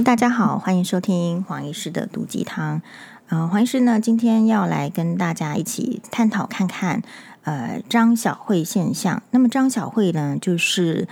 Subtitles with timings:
[0.00, 2.80] 大家好，欢迎收听黄医师的毒鸡汤。
[3.28, 7.02] 呃，黄医师呢，今天要来跟大家一起探讨看看，
[7.42, 9.22] 呃，张小慧现象。
[9.30, 11.06] 那么张小慧呢，就是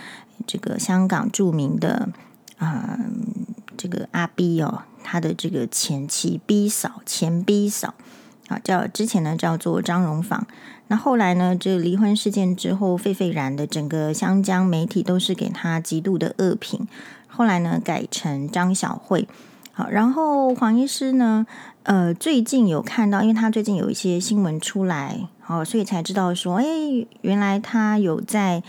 [0.47, 2.09] 这个香港著名的，
[2.59, 2.99] 呃，
[3.77, 7.95] 这个阿 B 哦，他的这个前妻 B 嫂，前 B 嫂。
[8.49, 10.45] 啊，叫之前呢叫做张荣芳，
[10.89, 16.89] 那后来呢，这离婚事件之后沸沸然的，整个香江媒体都是给他极度的恶评。
[17.31, 19.27] 后来呢，改成张小慧。
[19.73, 21.47] 好，然后黄医师呢，
[21.85, 26.65] 呃，最近有看到，因为他最近有一些新闻出来，好，所以才知道说，哎，
[27.23, 28.63] 原来他有在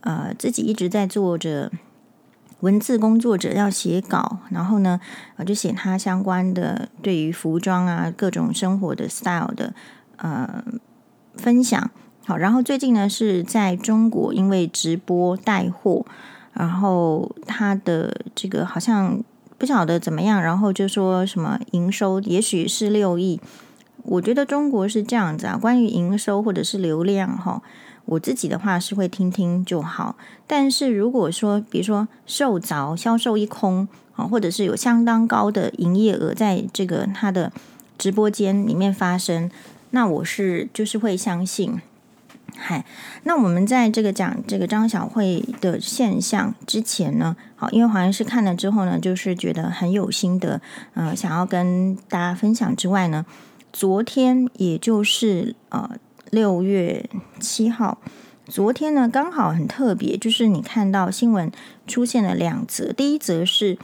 [0.00, 1.70] 呃自己一直在做着。
[2.60, 4.98] 文字工作者要写稿，然后呢，
[5.44, 9.74] 就写他相关的对于服装啊各种生活的 style 的
[10.16, 10.64] 呃
[11.34, 11.90] 分享。
[12.24, 16.06] 好，然后最近呢是在中国，因为直播带货，
[16.54, 19.22] 然后他的这个好像
[19.58, 23.40] 不晓得怎么样，然后就说什么营收也许是六亿。
[24.04, 27.62] 我觉得中国是这样子啊，关于营收或者是流量哈。
[28.06, 30.16] 我自己的话是会听听就好，
[30.46, 37.50] 但是如果说，比如说售着销售一空啊，或者是有相当高的营业额在这个他的
[37.96, 39.50] 直播间里面发生，
[39.90, 41.80] 那我是就是会相信。
[42.56, 42.84] 嗨，
[43.24, 50.60] 那我们在这个讲这个张小慧的现象之前呢，好，因为好像是看了之后呢，就是觉得很有心得，
[50.94, 53.26] 呃，想要跟大家分享之外呢，
[53.72, 55.90] 昨天也就是呃。
[56.30, 57.98] 六月七号，
[58.46, 61.52] 昨天呢刚好很特别，就是你看到新闻
[61.86, 63.78] 出现了两则，第一则是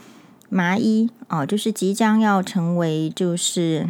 [0.49, 3.87] 麻衣哦，就是即将要成为就是，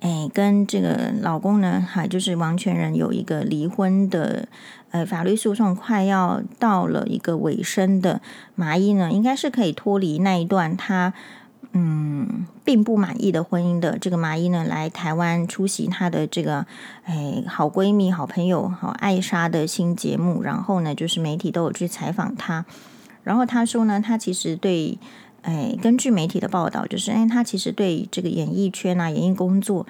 [0.00, 4.48] 哎，跟这个老公呢，还就是王全仁有一个离婚的，
[4.90, 8.20] 呃，法律诉讼快要到了一个尾声的
[8.54, 11.12] 麻衣呢，应该是可以脱离那一段他。
[11.72, 16.64] 嗯，并不满意的婚姻的这个麻衣呢，来台湾出席她的这个
[17.04, 22.64] 哎好闺蜜、好朋友好艾莎的新节目，然后呢，就是媒体都有去采访她，
[23.22, 24.98] 然后她说呢，她其实对
[25.48, 29.86] 哎，根据媒体的报道，就是哎，他其实对这个演艺圈啊、演艺工作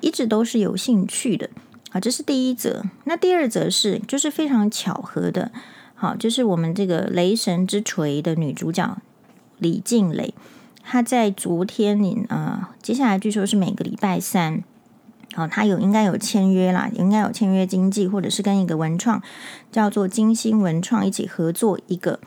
[0.00, 1.50] 一直都是有兴趣的
[1.90, 2.82] 啊，这是第一则。
[3.04, 5.52] 那第二则是就是非常巧合的，
[5.94, 8.96] 好，就是我们这个雷神之锤的女主角
[9.58, 10.32] 李静蕾。
[10.82, 14.64] 她在昨天，你呃，接下来据说是每个礼拜三，
[15.34, 19.22] 好、她，有应该有签约啦，应该有签约经纪，或者是跟一个文创
[19.70, 22.18] 叫做金星文创一起合作一个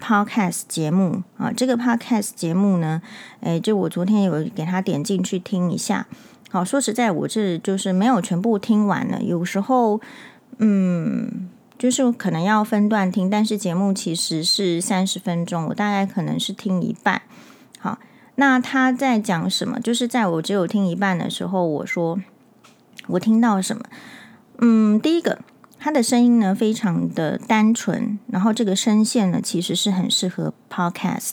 [0.00, 3.02] podcast 节目啊、这个 podcast 节目呢，
[3.40, 6.06] 诶，就我昨天有给他点进去听一下。
[6.50, 10.00] 好、说实在，我这就是没有全部听完了，有时候
[10.58, 17.22] 嗯，就是可能要分段听，但是节目其实是三十分钟，我大概可能是听一半。
[17.78, 17.98] 好，
[18.34, 19.78] 那他在讲什么？
[19.78, 22.18] 就是在我只有听一半的时候，我说
[23.06, 23.84] 我听到什么？
[24.58, 25.38] 嗯，第一个，
[25.80, 31.32] 他的声音呢非常的单纯，然后这个声线呢其实是很适合 podcast，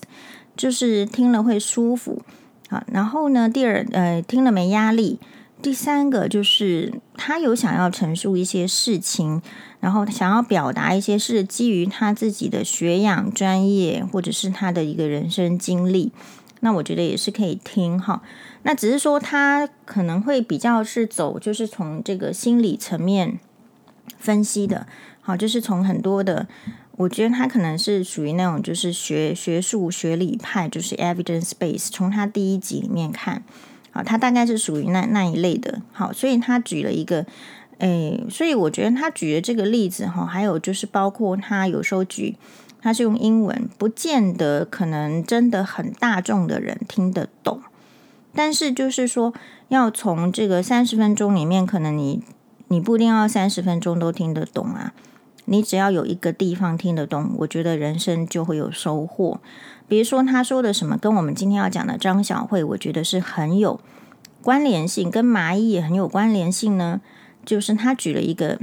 [0.56, 2.24] 就是听了会舒服。
[2.69, 5.19] 好，然后呢，第二，呃，听了没压力。
[5.62, 9.41] 第三个就是他有想要陈述一些事情，
[9.80, 16.12] 然后想要表达一些是基于他自己的学养、专业，或者是他的一个人生经历。
[16.59, 18.22] 那我觉得也是可以听哈，
[18.63, 23.40] 那只是说他可能会比较是走，就是从这个心理层面
[24.17, 24.88] 分析的，
[25.22, 26.47] 好，就是从很多的，
[26.97, 33.44] 我觉得他可能是属于那种就是学学术学理派，就是 evidence base，从他第一集里面看，
[33.91, 37.25] 好，他大概是属于那那一类的，好，所以他举了一个，
[37.77, 42.35] 诶，所以我觉得他举的这个例子哈，还有就是包括他有时候举。
[42.79, 47.59] 他是用英文，不见得可能真的很大众的人听得懂，
[48.35, 49.33] 但是就是说，
[49.69, 52.22] 要从这个三十分钟里面，可能你
[52.67, 54.94] 你不一定要三十分钟都听得懂啊，
[55.45, 59.39] 你只要有一个地方听得懂，我觉得人生就会有收获。
[59.88, 63.80] 比如说他说的什么，跟我们今天要讲的张小慧，我觉得是很有
[64.42, 67.01] 关联性，跟麻衣也很有关联性呢。
[67.45, 68.59] 就是他举了一个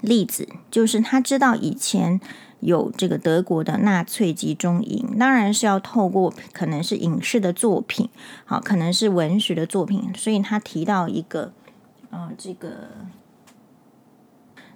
[0.00, 2.20] 例子，就是他知道以前。
[2.60, 8.08] 有这个德国的纳粹集中营，当然是要透过可能是影视的作品，
[8.46, 11.52] 好，可能是文学的作品，所以他提到一个，
[12.14, 12.90] 呃，这个，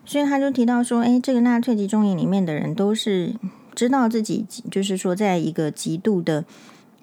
[0.04, 3.36] 所以他就提到说，哎，这个纳粹集中营里面的人都是
[3.76, 6.44] 知道自己，就是说，在一个极度的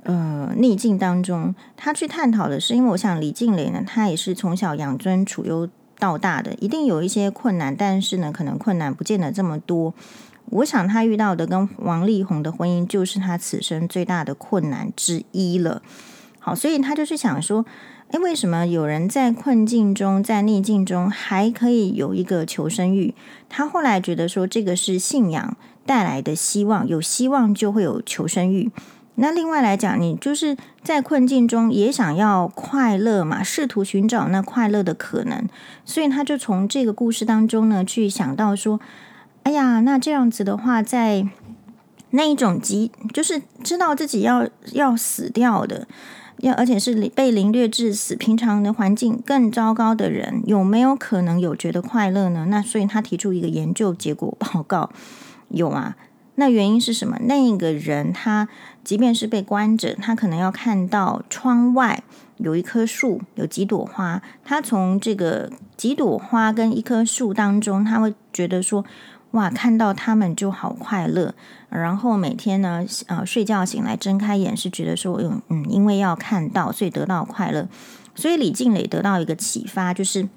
[0.03, 9.93] 呃逆境当中，他去探讨的是，因为我想李静蕾呢，他也是从小养尊处优到大的，一定有一些困难，但是呢，可能困难不见得这么多。
[10.49, 15.81] 我想他遇到的跟王力宏的婚姻，就是他此生最大的困难之一了。
[16.39, 17.65] 好，所以他就是想说，
[18.11, 23.13] 诶，为什么有人在困境中、在逆境中还可以有一个求生欲？
[23.49, 28.71] 他后来觉得说，这个是信仰带来的希望，有希望就会有求生欲。
[29.15, 35.47] 那另外来讲，你就是在困境中也想要快乐嘛，试图寻找那快乐的可能，
[35.83, 38.79] 所以他就从这个故事当中呢，去想到说，
[39.43, 41.25] 哎呀，那这样子的话，在
[42.11, 45.87] 那一种急，就是知道自己要要死掉的，
[46.37, 52.47] 要而且是被凌虐致死，平常的环境更糟糕的人，有没有可能有觉得快乐呢？
[52.49, 54.89] 那所以他提出一个研究结果报告，
[55.49, 55.95] 有啊。
[56.37, 57.17] 那原因是什么？
[57.21, 58.49] 那个人他
[58.83, 62.03] 即便是被关着，他可能要看到窗外
[62.35, 64.21] 有一棵树，有几朵花。
[64.43, 68.83] 他从这个几朵花跟一棵树当中，他会觉得说
[69.35, 71.35] ：“哇，看到他们就好快乐。”
[71.69, 77.67] 然后每天呢，呃，睡觉醒来睁开眼是觉得说：“嗯嗯，因为要看到，所以得到快乐。”
[78.15, 80.29] 所以李静蕾得到一个启发，就是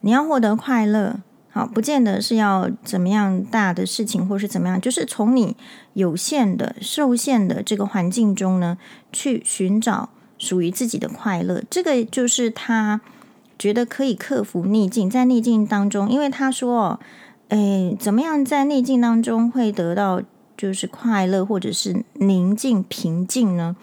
[0.00, 1.20] 你要获得快乐。
[1.50, 5.54] 好，不见得是要怎么样大的事情，或是怎么样，就是从你
[5.92, 8.78] 有限的、受限的这个环境中呢，
[9.12, 10.08] 去寻找
[10.38, 11.62] 属于自己的快乐。
[11.68, 13.02] 这个就是他
[13.58, 16.98] 觉得可以克服逆境，在逆境当中，因为他说，
[17.52, 20.22] 哎，怎么样在逆境当中会得到
[20.56, 23.76] 就是快乐，或者是宁静、平静呢？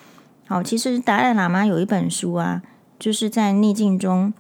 [0.48, 2.64] 好，其实达赖喇嘛有一本书啊，
[2.98, 4.34] 就是在逆境中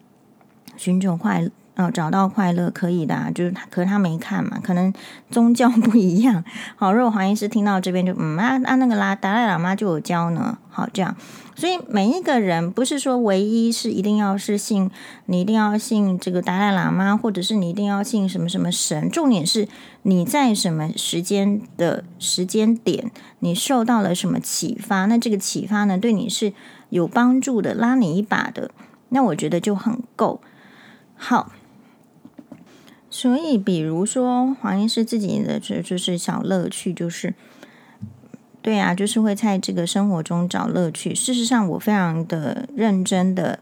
[0.76, 1.52] 寻求快乐。
[1.80, 4.94] 哦，找到快乐可以的，就是，可是他没看嘛，可能
[5.32, 6.44] 宗教不一样。
[6.76, 10.58] 好，如果黄医师听到这边就嗯啊啊那个啦，达赖喇嘛就有教呢。
[10.70, 11.16] 好，这样，
[11.56, 14.92] 所以每一个人不是说唯一是一定要是信，
[15.28, 19.10] 你一定要信这个达赖喇嘛，或者是你一定要信什么什么神。
[19.10, 19.70] 重点是
[20.02, 23.10] 你在什么时间的时间点，
[23.40, 25.06] 你受到了什么启发？
[25.06, 26.52] 那这个启发呢，对你是
[26.90, 28.70] 有帮助的，拉你一把的，
[29.08, 30.42] 那我觉得就很够。
[31.16, 31.54] 好。
[33.12, 37.34] 所以，比如说黄医师自己的这就是小乐趣，就是
[38.62, 41.16] 对啊，就是会在这个生活中找乐趣。
[41.16, 43.60] 事实上，我非常的认真的，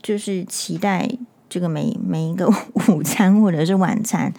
[0.00, 1.10] 就是期待
[1.50, 2.48] 这个每每一个
[2.88, 4.32] 午餐或者是晚餐。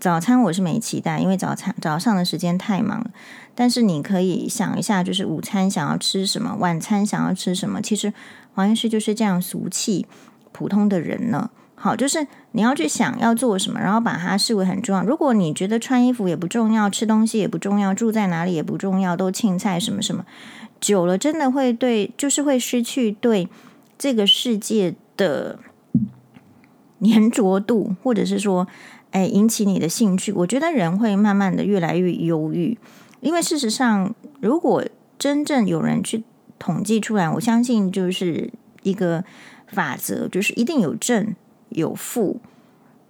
[0.00, 3.10] 早餐我是没期待，因为早餐早上的时间太忙了。
[3.54, 7.80] 但是你可以想一下，就是午餐想要吃什么，晚餐想要吃什么。
[7.82, 8.12] 其实
[8.54, 10.06] 黄医师就是这样俗气
[10.50, 11.50] 普通的人呢。
[11.82, 15.02] 好，就是你要去想要做什么，然后把它视为很重要。
[15.02, 20.26] 如果你觉得穿衣服也不重要，吃东西也不重要，住在哪里也不重要，都青菜什么什么，
[20.78, 23.48] 久了真的会对，就是会失去对
[23.96, 25.58] 这个世界的
[27.00, 28.68] 粘着度，或者是说，
[29.12, 30.30] 哎，引起你的兴趣。
[30.32, 32.76] 我觉得人会慢慢的越来越忧郁，
[33.22, 34.84] 因为事实上，如果
[35.18, 36.24] 真正有人去
[36.58, 38.50] 统计出来，我相信就是
[38.82, 39.24] 一个
[39.68, 41.34] 法则，就是一定有正。
[41.70, 42.40] 有负，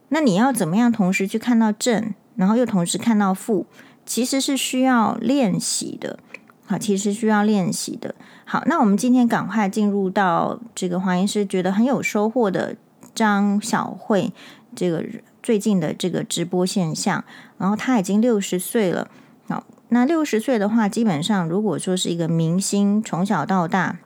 [0.09, 3.67] 那你要怎么样同时去看到正，然后又同时看到负，
[4.07, 6.19] 其实是需要练习的。
[6.67, 8.15] 好，其实需要练习的。
[8.45, 12.77] 好，那我们今天赶快进入到这个黄医师觉得很有收获的
[13.15, 14.33] 张小慧
[14.75, 15.05] 这个
[15.43, 17.25] 最近的这个直播现象。
[17.59, 19.09] 然后他已经六十岁了。
[19.49, 23.99] 好，那六十岁的话，基本上如果说是一个明星，从小到大，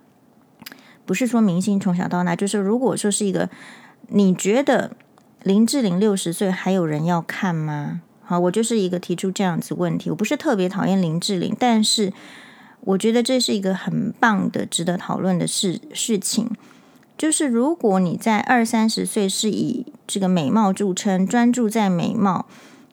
[1.04, 3.48] 不是说明星从小到大，就是如果说是一个。
[4.08, 4.92] 你觉得
[5.42, 8.00] 林志玲六十岁还有人要看吗？
[8.26, 10.08] 好，我就是一个提出这样子问题。
[10.08, 12.10] 我不是特别讨厌林志玲，但是
[12.80, 16.50] 我觉得这是一个很棒的、值得讨论的事事情。
[17.18, 22.46] 就是如果你在二三十岁是以这个美貌著称，专注在美貌，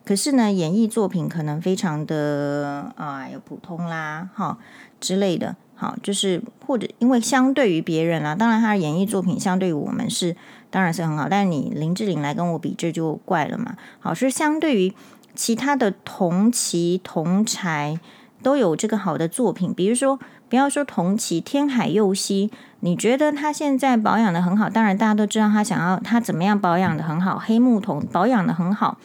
[0.03, 4.57] 可是呢，演艺作品可能非常的啊，有普通啦，好
[4.99, 5.55] 之类的。
[5.75, 10.35] 好，就是或者因为相对于别人啦，当然他的演艺作品相对于我们是。
[10.71, 13.75] 当然是很好，但是你林志玲来跟我比，这就怪了嘛。
[13.99, 14.93] 好，是相对于
[15.35, 17.99] 其他的同期同才
[18.41, 22.49] 都有这个好的作品，比如说不要说同期天海佑希，
[22.79, 24.69] 你觉得他现在保养得很好？
[24.69, 28.97] 当然大家都知道他想要他怎么样保养得很好，黑木瞳保养得很好。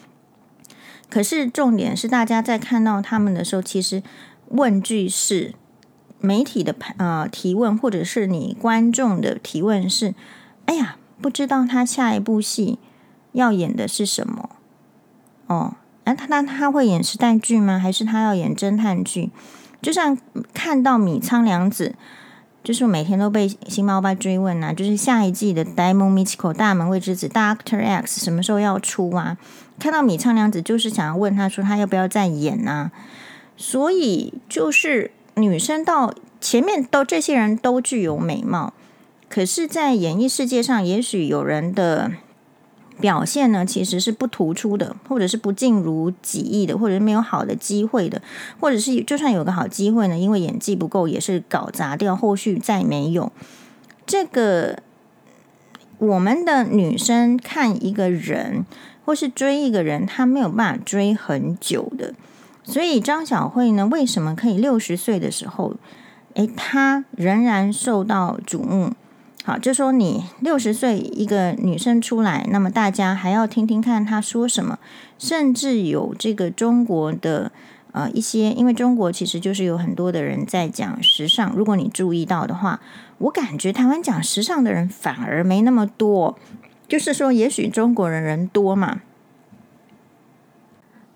[1.11, 4.05] 可是重点是大家在看到他们的时候，其实
[4.51, 5.55] 问句是
[6.21, 10.15] 媒体的呃提问，或者是你观众的提问是：
[10.67, 10.99] 哎呀。
[11.21, 12.79] 不知道他下一部戏
[13.33, 14.51] 要演的是什么
[15.47, 15.75] 哦？
[16.05, 17.79] 那他那他会演时代剧吗？
[17.79, 19.31] 还是他要演侦探剧？
[19.83, 20.17] 就像
[20.55, 21.95] 看到米仓凉子
[22.65, 29.37] 就是每天都被星猫爸追问啊，就是下一季的《Diamond Mystical 大门未知子》Doctor X 什么时候要出啊？
[29.79, 32.91] 看到米仓凉子，就是想要问他说他要不要再演啊？
[33.57, 38.73] 所以就是女生到前面都这些人都具有美貌，
[39.29, 42.13] 可是，在演艺世界上，也许有人的。
[42.99, 48.23] 表现呢，其实是不突出的，或者是不尽如己意的，或者是没有好的机会的，
[48.59, 53.31] 或者是就算有个好机会呢，因为演技不够，也是搞砸掉，后续再没有。
[54.07, 54.79] 这个
[55.99, 58.65] 我们的女生看一个人，
[59.05, 62.15] 或是追一个人，她没有办法追很久的。
[62.65, 65.75] 所以张小慧呢，为什么可以六十岁的时候，
[66.33, 68.95] 诶，她仍然受到瞩目？
[69.47, 74.77] 好，就说你六十岁一个女生出来，那么大家还要听听看她说什么，
[75.21, 77.53] 甚至有这个中国的
[77.93, 81.55] 呃一些，因为中国其实就是有很多的人在讲时尚。
[81.55, 82.81] 如果你注意到的话，
[83.19, 86.37] 我感觉台湾讲时尚的人反而没那么多，
[86.89, 89.01] 就是说也许中国人人多嘛。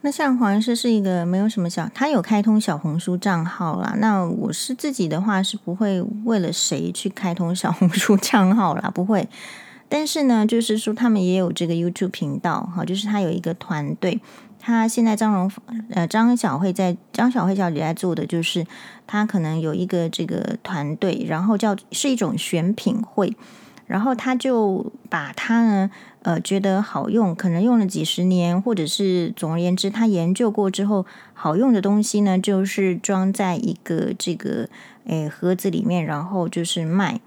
[0.03, 3.95] 那像黄医师是一个没有什么小，他有开通小红书账号啦。
[3.99, 9.29] 那我是自己的话是不会为了谁去开通小红书账号啦，不会。
[9.91, 14.19] 但是呢，就是说他们也有这个 YouTube 频道，哈，就是他有一个团队。
[14.59, 15.51] 他现在张荣
[15.91, 18.67] 呃张小慧在张小慧小姐在做的就是，
[19.07, 23.37] 他可能有一个这个团队，然后叫是一种选品会，
[23.87, 25.91] 然后他就把他呢。
[26.23, 34.69] 呃，觉得好用，可能用了几十年，或者是总而言之，他研究过之后好用的东西呢，就是装在一个这个
[35.07, 37.21] 诶盒子里面，然后就是卖。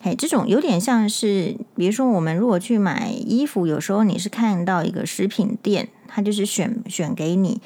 [0.00, 7.60] 嘿，这种有点像是，比如说我们如果去买衣服，有时候你是看到一个食品店，他就是选选给你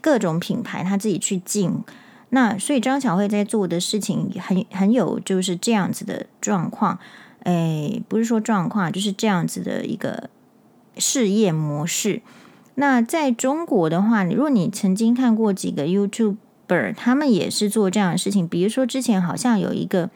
[0.00, 1.82] 各种品牌，他自己去进。
[2.28, 6.98] 那所以张小慧在做的事情很很有就是这样子的状况。
[7.46, 10.28] 哎，不是说状况，就是这样子的一个
[10.98, 12.20] 事业模式。
[12.74, 18.48] 那在中国的话，如果你曾经看过几个 YouTuber，他们也是做这样的事情。
[18.48, 20.10] 比如说之前好像有一个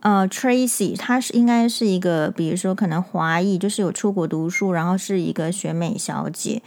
[0.00, 6.62] 呃 Tracy，她是应该是一个，比如说可能华裔，就是有出国读书，然后是一个选美小姐。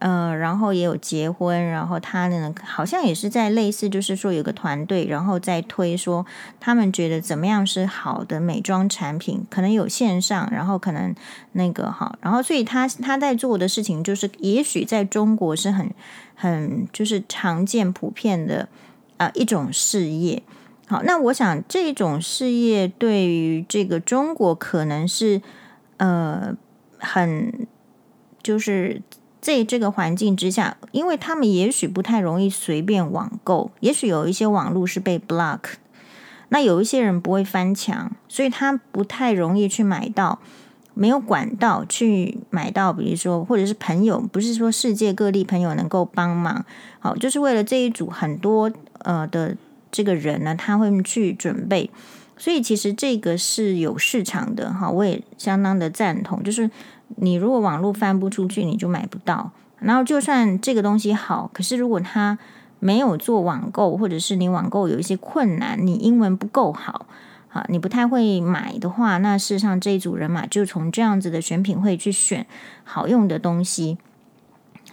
[0.00, 6.26] 呃，然后也有结婚，然后他呢，好像也是在类似，就是说有个团队，然后在推说
[6.60, 11.14] 他们觉得怎么样是好的美妆产品，可能有线上，然后可能
[11.52, 15.88] 那个哈，然后所以他他在做的事情就是，也许在中国是很
[16.34, 18.68] 很就是常见普遍的
[19.16, 20.42] 啊、一种事业。
[20.86, 25.40] 好，那我想这种事业对于这个中国可能是
[25.96, 26.54] 呃
[26.98, 27.66] 很
[28.42, 29.00] 就是。
[29.44, 35.60] 在这个环境之下，因为他们也许不太容易随便网购，也许有一些网络是被 block，
[36.48, 40.38] 那有一些人不会翻墙，所以他不太容易去买到，
[40.94, 46.64] 没有管道去买到，比如说或者是朋友，不是说世界各地朋友能够帮忙，
[46.98, 49.54] 好，就是为了这一组很多呃的
[49.92, 51.90] 这个人呢，他会去准备，
[52.38, 56.70] 所以其实这个是有市场的哈，我也相当的赞同，就是。
[57.16, 59.50] 你如果网络翻不出去，你就买不到。
[59.80, 62.38] 然后就算这个东西好，可是如果他
[62.80, 67.06] 没有做网购，或者是你网购有一些困难，你英文不够好，
[67.50, 72.46] 啊，你不太会买的话，那事实上这一组人马就从这样子的选品会去选
[72.82, 73.98] 好用的东西。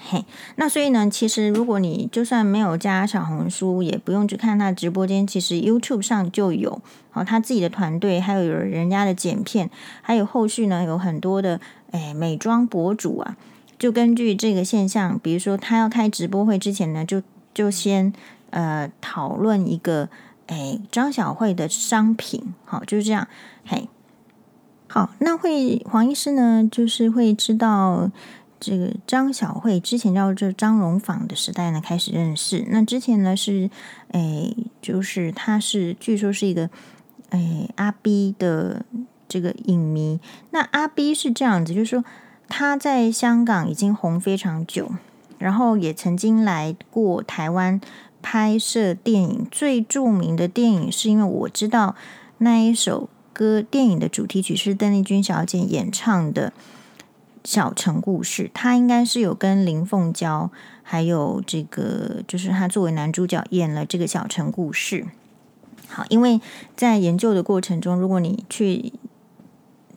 [0.03, 0.25] 嘿，
[0.55, 9.69] 那所以呢，其实如果你就算没有加小红书，也不用去看他直播间，其实 YouTube 上就有，好，他自己的团队，还有有人家的剪片，
[10.01, 11.61] 还有后续呢有很多的。
[11.91, 13.37] 哎，美妆博主啊，
[13.77, 17.21] 就根据这个现象，比如说他要开直播会之前呢，就
[17.53, 18.13] 就先
[18.51, 20.09] 呃讨论一个
[20.47, 23.27] 哎张小慧的商品，好，就是这样。
[23.65, 23.89] 嘿，
[24.87, 28.09] 好，那会黄医师呢，就是会知道
[28.59, 32.65] 这个张小慧之前叫这张荣坊的时代呢，开始认识。
[32.69, 33.69] 那之前呢是
[34.11, 36.69] 哎，就是他是据说是一个
[37.31, 38.85] 哎阿 B 的。
[39.31, 40.19] 这个影迷，
[40.49, 42.03] 那阿 B 是这样子，就是说
[42.49, 44.91] 他在香港已经红非常久，
[45.37, 47.79] 然后也曾经来过台湾
[48.21, 49.47] 拍摄电影。
[49.49, 51.95] 最著名的电影是因为我知道
[52.39, 56.49] 那一首歌，电影的主题曲是邓丽君小姐演唱的
[57.45, 60.51] 《小城故事》，他应该是有跟林凤娇，
[60.83, 65.03] 还有这个就是他作为男主角演了这个《小城故事》。
[65.87, 66.41] 好，因为
[66.75, 68.91] 在研究的过程中，如果你去。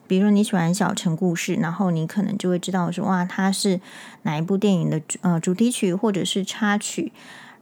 [0.07, 3.81] 比如说你喜欢小城故事，然后你可能就会知道说哇，它是
[4.23, 7.11] 哪一部电影的呃主题曲或者是插曲，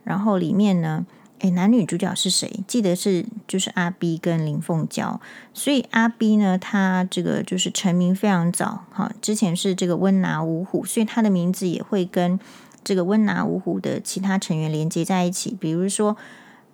[0.03, 1.07] 然后里面呢，
[1.39, 2.61] 诶，男女主角是谁？
[2.67, 5.21] 记得是就是阿 B 跟林凤娇。
[5.55, 12.41] 所以阿 B 呢，他这个就是成名非常早，哈，之前是这个温拿五虎，所以他的名字也会跟
[12.83, 15.57] 这个温拿五虎的其他成员连接在一起。
[15.61, 16.17] 比如说，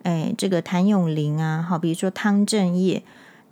[0.04, 3.02] 诶，这个谭咏麟啊，好，比如说汤镇业。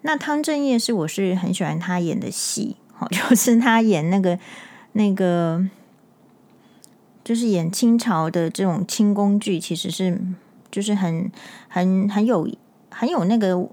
[0.07, 4.39] 那汤镇业是我是很喜欢他演的戏，好， 就是他演那个
[4.93, 5.69] 那个，
[7.23, 10.19] 就是演清朝的这种清宫剧，其实是。
[10.69, 11.31] 就是很
[11.69, 12.47] 很很有
[12.91, 13.67] 很有那个，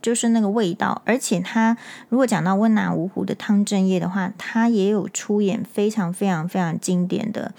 [0.00, 1.02] 就是那个味道。
[1.04, 1.76] 而且他
[2.08, 7.52] 如果讲到温拿五虎的汤镇业的话，他也有出演非常非常非常经典的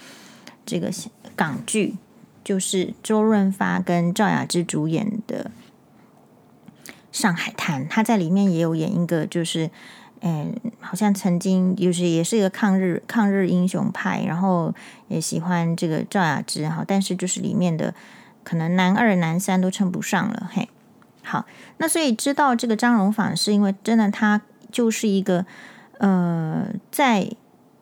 [0.66, 0.90] 这个
[1.36, 1.94] 港剧，
[2.42, 5.44] 就是周润发跟赵雅芝主演的
[7.14, 7.86] 《上海滩》。
[7.88, 9.70] 他在里面也有演一个，就是
[10.20, 14.74] 嗯，好像曾经就是也是一个抗日抗日英雄派，然后
[15.08, 17.94] 也喜欢这个赵雅芝哈，但是就是里面的。
[18.46, 20.68] 可能男二、男三都称不上了，嘿，
[21.22, 21.46] 好，
[21.78, 25.46] 那所以知道这个张荣芳是因为真的，她就是一个
[25.96, 27.26] 呃，在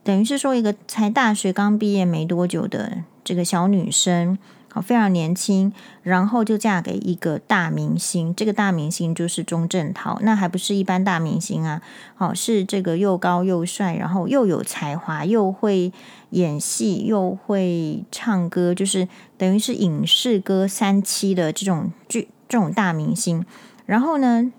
[0.05, 4.39] 等于是说一个才大学刚毕业没多久的这个小女生，
[4.73, 11.83] 好，非常年轻，然后就嫁给一个大明星，这个大明星就是钟镇涛，那还不是一般大明星啊，
[12.14, 15.93] 好，是这个又高又帅，然后又有才华，又会。
[16.33, 23.45] 演戏又会唱歌，就是等于是影视歌三栖的这种剧，这种大明星。
[23.85, 24.50] 然后呢，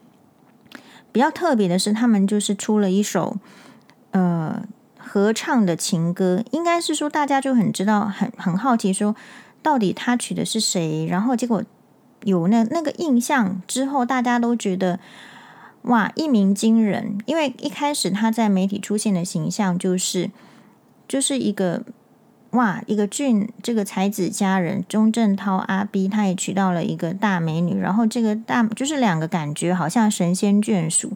[1.12, 3.38] 比较特别的是，他们就是出了一首
[4.12, 4.64] 呃
[5.00, 9.16] 合唱的情歌，应该是说大家就很知道，很很好奇，说
[9.64, 11.08] 到底他娶的是谁？
[11.08, 11.64] 然后结果
[12.24, 15.00] 有那那个印象之后，大家都觉得
[15.84, 20.30] 哇一鸣惊人，因为一开始他在媒体出现的形象就是。
[21.06, 21.84] 就是一个
[22.52, 31.12] 哇，一个俊这个才子佳人钟镇涛阿 B，他也娶到了一个大美女，然后这个大就是两个感觉好像神仙眷属，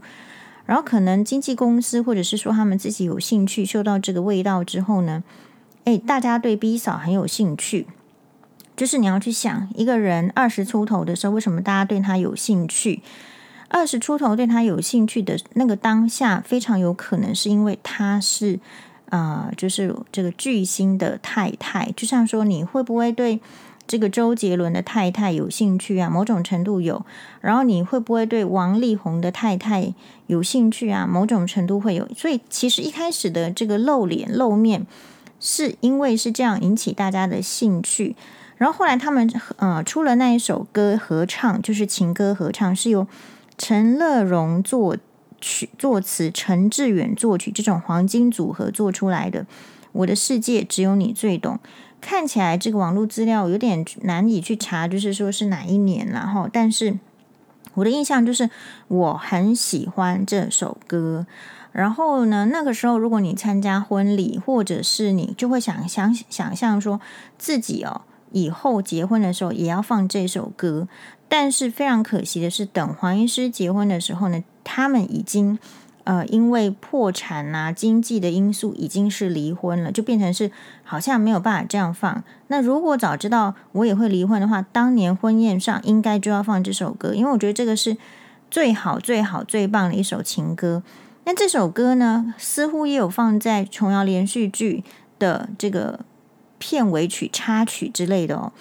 [0.66, 5.24] 然后可能经纪公司或者是说他们自己有兴趣，嗅到这个味道之后呢，
[5.86, 7.88] 诶，大家对 B 嫂很有兴趣，
[8.78, 13.02] 就是你要去想一个人二十出头的时候，为什么大家对他有兴趣？
[13.68, 18.62] 二十出头对他有兴趣的那个当下，非常有可能是因为他是。
[19.10, 23.40] 啊、呃，就是这个巨星的太太，就像说你会不会对
[23.88, 26.10] 这个周杰伦的太太有兴趣啊？
[26.10, 27.06] 某种程度有。
[27.40, 29.94] 然后你会不会对王力宏的太太
[30.26, 31.08] 有兴趣啊？
[31.08, 32.06] 某种程度会有。
[32.18, 34.86] 所以其实一开始的这个露脸露面，
[35.40, 38.14] 是因为是这样引起大家的兴趣。
[38.58, 43.08] 然后后来他们呃出了那一首歌合唱，就是情歌合唱，是由
[43.58, 44.98] 陈乐融作。
[45.40, 49.44] 曲作词陈志远作曲，这种黄金组合做出来的
[49.92, 51.60] 《我的世界只有你最懂》，
[52.02, 56.50] 看起来这个网络资料有点难以去查，就是说是哪一年然后。
[56.52, 56.98] 但是
[57.76, 58.50] 我的印象就是
[58.88, 61.28] 我很喜欢这首歌。
[61.72, 67.00] 然后呢，那个时候如果你参加婚礼，或者是你就会想想想象说
[67.38, 70.88] 自己哦以后结婚的时候也要放这首歌。
[71.30, 75.60] 但是非常可惜的是，等黄医师结婚的时候呢，他们已经
[76.06, 80.50] 呃因为破产啊、经济的因素，已经是离婚了，就变成是
[80.86, 82.24] 好像没有办法这样放。
[82.48, 87.98] 那如果早知道我也会离婚的话，当年婚宴上应该就要放这首歌，因为我觉得这个是
[88.50, 90.82] 最好、最好、最棒的一首情歌。
[91.26, 94.86] 那这首歌呢，似乎也有放在琼瑶连续剧
[95.20, 96.00] 的这个
[96.60, 98.52] 片尾曲、插曲之类的哦，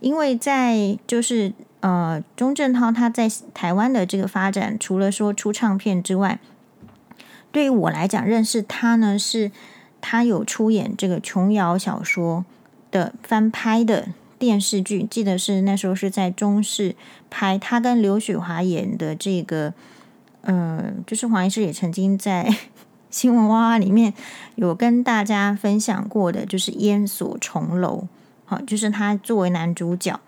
[0.00, 1.52] 因为在就是。
[1.80, 6.40] 呃，钟镇涛他在台湾的这个发展，除了说出唱片之外，
[7.52, 9.52] 对于我来讲，认识他呢，是
[10.00, 12.44] 他有出演这个琼瑶小说
[12.90, 16.96] 的翻拍的电视剧，记得是那时候是在中视
[17.30, 19.72] 拍，他跟刘雪华演的这个，
[20.40, 22.52] 呃，就是黄医师也曾经在
[23.16, 24.12] 新闻哇哇里面
[24.56, 28.04] 有跟大家分享过的，就是《烟锁重楼》，
[28.44, 30.20] 好，就是他作为男主角。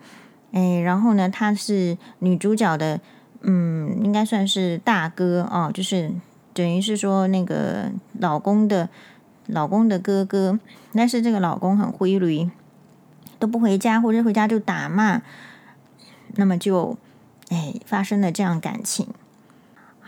[0.53, 2.99] 哎，然后呢，他是女主角的，
[3.41, 6.11] 嗯，应该算是大哥哦，就是
[6.51, 8.89] 等于是说那个老公的
[9.45, 10.57] 老公的哥哥，
[10.91, 12.49] 但是这个老公很灰驴，
[13.37, 15.21] 都不回家，或者回家就打骂，
[16.37, 16.97] 那么就
[17.49, 19.05] 哎发生了这样感情。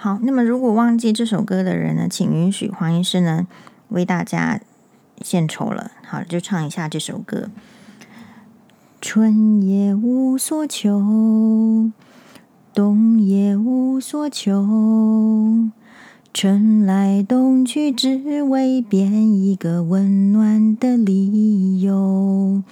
[0.03, 3.45] 好，那么如果忘记这首歌的人呢，请允许黄医师呢
[3.89, 4.59] 为大家
[5.21, 5.91] 献丑了。
[6.03, 7.51] 好，就唱一下这首歌。
[8.99, 11.91] 春也无所求，
[12.73, 15.69] 冬也无所求，
[16.33, 22.63] 春来冬去，只为编一个温暖的理由。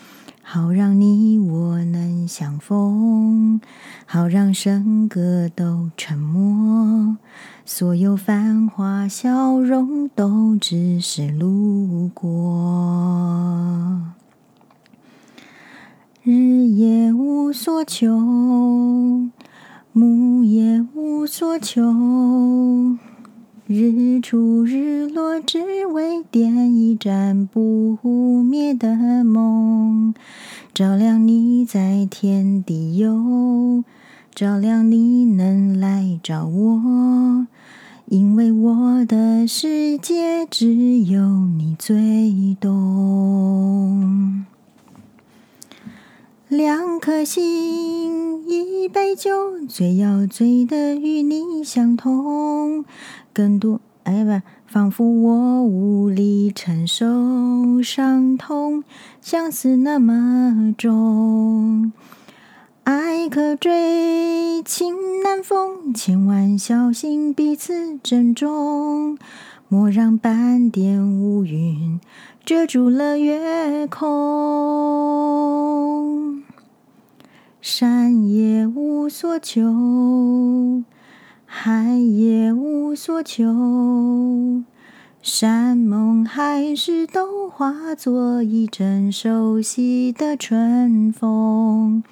[0.51, 3.61] 好让你我能相逢，
[4.07, 7.17] 好让笙歌都沉默，
[7.65, 14.01] 所有繁华笑容都只是路过。
[16.23, 18.17] 日也无所求，
[19.93, 22.97] 暮也无所求。
[23.71, 30.15] 日出日落，只为点一盏不灭的梦，
[30.73, 33.83] 照亮你在天地游，
[34.33, 37.45] 照亮你能来找我，
[38.07, 44.45] 因为我的世界只有你最懂。
[46.47, 49.29] 两颗心，一杯酒，
[49.67, 52.83] 最要醉的与你相同。
[53.39, 58.83] 更多，哎不，仿佛我无力承受伤痛，
[59.21, 61.93] 相思那么重。
[62.83, 69.17] 爱可追，情难逢，千万小心彼此珍重，
[69.69, 72.01] 莫让半点乌云
[72.43, 74.03] 遮住了月空。
[77.61, 80.83] 山也无所求。
[81.51, 84.63] 海也无所求，
[85.19, 92.03] 山盟海誓都化作一阵熟悉的春风。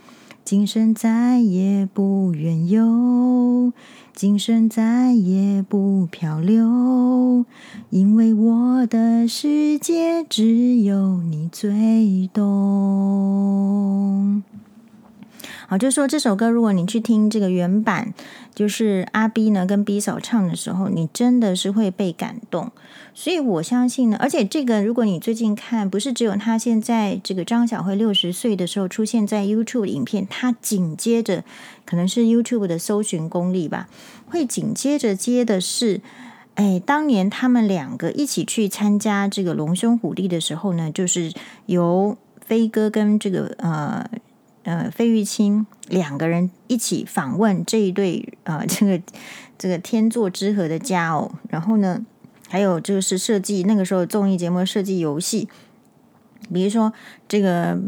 [0.43, 3.71] 今生再也不远游，
[4.15, 7.45] 今生再也不漂流，
[7.91, 12.47] 因为我的世界只有你最懂。
[15.69, 18.13] 好，就是说这首歌，如果你去听这个原版，
[18.55, 22.71] 就是阿 B 呢跟 B 嫂唱的时候，你真的是会被感动。
[23.13, 31.43] 所以我相信呢，而且这个，如果你最近看，不是只有他现在这个张小慧六十岁的时候出现在 YouTube 影片，他紧接着
[31.83, 33.89] 可能是 YouTube 的搜寻功力吧，
[34.27, 35.99] 会紧接着接的是，
[36.55, 41.33] 哎，当年他们两个一起去参加这个龙兄虎弟的时候呢，就是
[41.65, 44.09] 由飞哥跟这个呃。
[44.67, 49.01] 呃，费玉清两个人一起访问这一对呃，这个
[49.57, 52.05] 这个天作之合的佳偶，然后呢，
[52.49, 55.47] 还有就是设计那个时候综艺节目设计游戏，
[56.53, 56.91] 比如说
[57.29, 57.79] 这个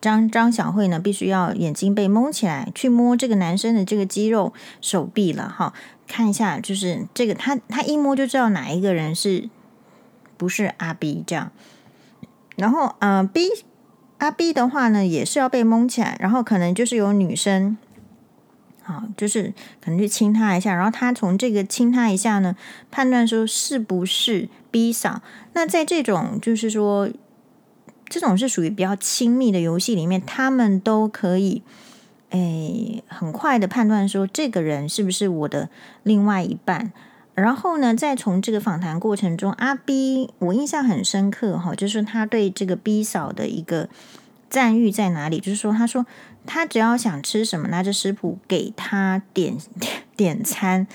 [0.00, 5.74] 张张小慧呢，必须要眼睛被蒙起来，去摸这个男生的这个肌肉手臂了哈，
[6.06, 9.50] 看一下就是这个他他一摸就知道哪一个人是
[10.36, 11.50] 不是阿 B 这样，
[12.54, 13.48] 然后呃 B。
[14.18, 17.76] 阿 B 的话呢，也是要被蒙起来，然后可能就是有女生，
[18.82, 22.56] 好，就是可能去亲他一下，然后他从这个亲他一下呢，
[22.90, 25.20] 判断说是不是 B 嫂。
[25.52, 27.10] 那在这种就是说，
[28.08, 31.62] 这种是属于比较亲密的游戏里面，他们都可以，
[32.30, 35.68] 诶，很快的判断说这个人是不是我的
[36.02, 36.92] 另外一半。
[37.36, 43.90] 然后呢，再从这个访谈过程中，阿 B 我印象很深刻哈，就是他对这个 B 嫂的一个
[44.48, 45.38] 赞誉在哪里？
[45.38, 46.06] 就是说，他说
[46.46, 49.54] 他只要想吃什么，拿着食谱给他点
[50.16, 50.86] 点餐，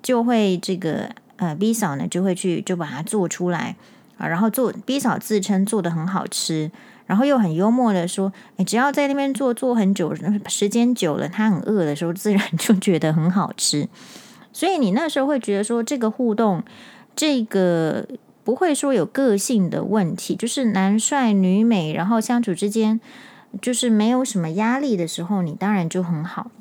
[0.00, 3.74] 就会这个呃 B 嫂呢就会去就把它做出来
[4.16, 6.70] 啊，然后做 B 嫂自称做的很好吃，
[7.06, 10.14] 然后又很幽默的说，你只要在那边做做很久，
[10.46, 13.88] 时间久了，他很饿的时候，自然就觉得很好吃。
[14.54, 16.62] 所以你那时候会觉得说，这个互动，
[17.16, 18.06] 这个
[18.44, 23.00] 不会说有个性的问题，就是男帅女美，然后相处之间
[23.60, 26.52] 就是没有什么压力的时候，你当然就很好。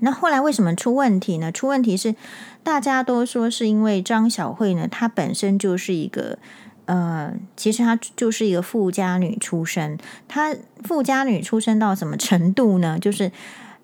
[0.00, 1.50] 那后来为什么出问题呢？
[1.50, 2.14] 出问题是
[2.62, 6.38] 大家都说是因为张小慧呢，她本身就是一个
[6.84, 12.98] 呃，其实她就是一个富家女出身，她富家女出身到什么程度呢？
[12.98, 13.32] 就是。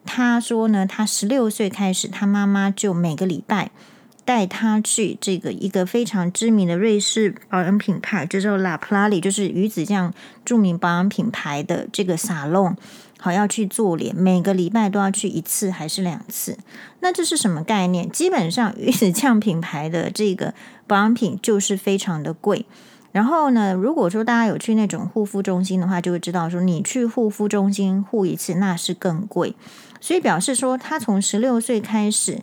[0.05, 3.71] 他说呢，他十六岁开始，他妈妈就每个礼拜
[4.25, 10.13] 带他去这个一个非常知名的瑞士保养品牌，就叫 La Prairie，就是鱼子酱
[10.45, 12.77] 著名保养品牌的这个沙龙，
[13.19, 16.59] 好要去做脸，每个礼拜都要去一次还是两次？
[17.01, 18.11] 那这是什么概念？
[18.11, 20.55] 基本上鱼子酱品牌的这个
[20.87, 22.67] 保养品就是非常的贵。
[23.13, 29.57] 然后呢，如果说大家有去那种护肤中心的话，就会知道说，你去护肤中心护一次那是更贵。
[30.01, 32.41] 所以表示说，他从十六岁开始，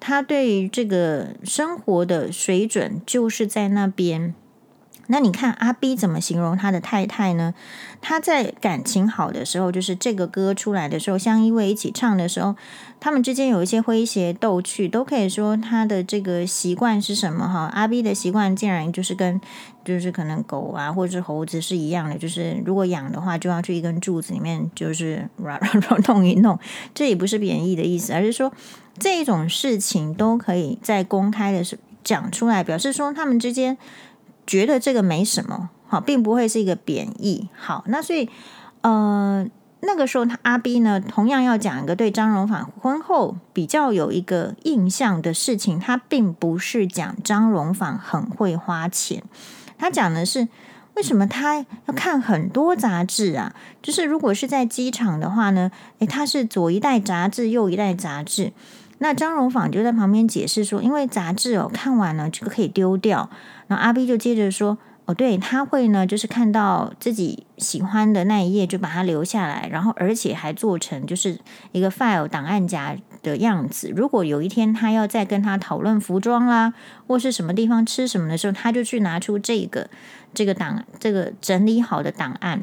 [0.00, 4.34] 他对于这个生活的水准就是在那边。
[5.08, 7.54] 那你看阿 B 怎么形容他的太太呢？
[8.00, 12.54] 他在感情好的时候，就是这个歌出来的时候，相依偎一起唱的时候，
[13.00, 17.70] 他们之间有一些诙谐逗趣，都可以说他的这个习惯是什么哈？
[17.72, 19.40] 阿 B 的习惯竟然就是跟
[19.84, 26.58] 就是可能狗啊或者是猴子是一样的，就是如果养的话，就要去一根柱子里面就是乱乱乱弄一弄。
[26.94, 28.52] 这也不是贬义的意思，而是说
[28.98, 33.78] 这种事情都可以在公开的时讲出来，表示说他们之间。
[34.46, 37.48] 觉得这个没什么，好，并不会是一个贬义。
[37.56, 38.28] 好，那所以，
[38.82, 39.46] 呃，
[39.80, 49.22] 那个时候他阿 B 呢，同样要讲一个对张荣访婚后比较有一个印象的事情，他并不是讲张荣访很会花钱，
[49.76, 50.48] 他讲的是
[50.94, 53.54] 为什么他要看很多杂志啊？
[53.82, 58.52] 就是如果是在机场的话呢，诶，他是左一袋杂志，右一袋杂志。
[58.98, 63.28] 那张荣访就在旁边解释说，因为杂志哦看完了这个可以丢掉。
[63.66, 71.38] 然后阿 B 就接着说，哦，对，他会呢，就是看到自己喜欢的那一页就把它留下来，然后而且还做成就是
[71.72, 73.92] 一个 file 档案夹的样子。
[73.94, 76.72] 如果有一天他要再跟他讨论服装啦，
[77.06, 79.90] 或是什么地方吃什么的时候，他就去拿出这个
[80.32, 82.62] 这个档这个整理好的档案。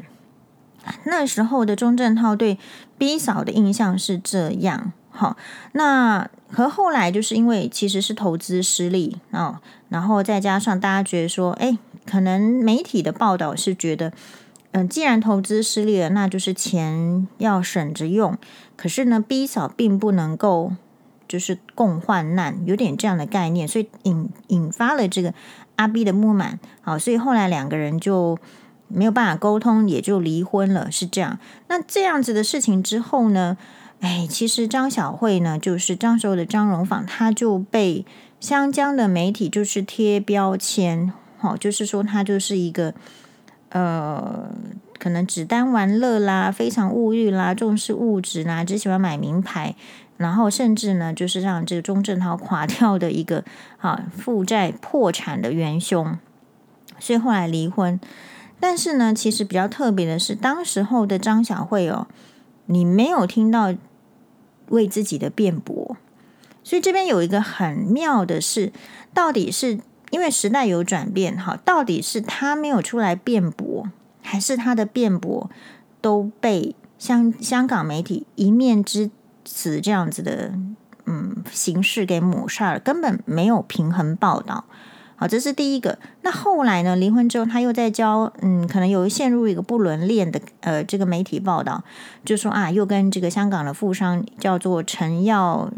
[1.04, 2.58] 那时候的钟镇涛对
[2.98, 4.92] B 嫂的印象是这样。
[5.16, 5.36] 好，
[5.72, 14.12] 那和后来就是因为其实是投资失利啊，然后再加上大家觉得说，哎，可能媒体的报道是觉得，
[14.72, 18.36] 嗯、既然投资失利了，那就是钱要省着用。
[18.76, 20.72] 可是呢，B 嫂并不能够
[21.28, 25.32] 就是共患难，有点这样的概念，所以引引发了这个
[25.76, 26.58] 阿 B 的不满。
[26.82, 28.36] 好，所以后来两个人就
[28.88, 31.38] 没有办法沟通，也就离婚了，是这样。
[31.68, 33.56] 那这样子的事情之后呢？
[34.04, 38.04] 哎，其实张小慧呢，就是当时候的张荣访，他就被
[38.38, 42.92] 湘江的媒体就是贴标签，好、哦，就是说他就是一个
[43.70, 44.50] 呃，
[44.98, 49.74] 可能只单玩乐啦，非常物欲啦，重视物质啦，只喜欢买名牌，
[50.18, 53.42] 然后甚至呢，就是让这个钟镇涛垮掉的一个
[53.78, 56.18] 啊负债破产的元凶，
[56.98, 57.98] 所以后来离婚。
[58.60, 62.06] 但是呢，其实比较特别的是，当时候的张小慧哦，
[62.66, 63.74] 你没有听到。
[64.68, 65.96] 为自己的辩驳，
[66.62, 68.72] 所以这边有一个很妙的是，
[69.12, 73.90] 到底是因为时代有转变，哈，到底是他没有出来辩驳，
[74.22, 75.50] 还是他的辩驳
[76.00, 79.10] 都被香香港媒体一面之
[79.44, 80.54] 词这样子的
[81.06, 84.64] 嗯形式给抹杀了，根本没有平衡报道。
[85.16, 85.98] 好，这是第一个。
[86.22, 86.96] 那后来呢？
[86.96, 91.84] 离婚之后，他又在教，嗯，可能有陷入一个不伦恋的，呃，这个媒体报道，
[92.24, 95.70] 就说啊，又跟这个香港的富商叫做陈耀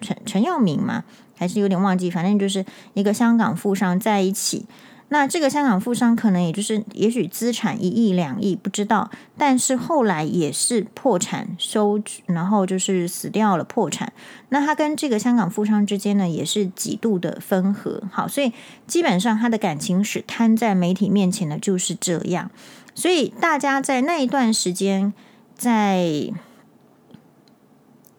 [0.00, 1.04] 陈陈耀明嘛，
[1.36, 4.66] 还是有点忘记，反正就是一个香港富商在一起。
[5.10, 14.12] 那这个香港富商可能也就是，也许资产一亿两亿不知道，但是后来也是破产收，然后就是死掉了破产。
[14.50, 18.02] 那他跟这个香港富商之间呢，也是几度的分合。
[18.12, 18.52] 好，所以
[18.86, 22.50] 基本上他的感情史摊在媒体面前的，就是这样。
[22.94, 25.12] 所以大家在那一段时间，
[25.56, 26.32] 在。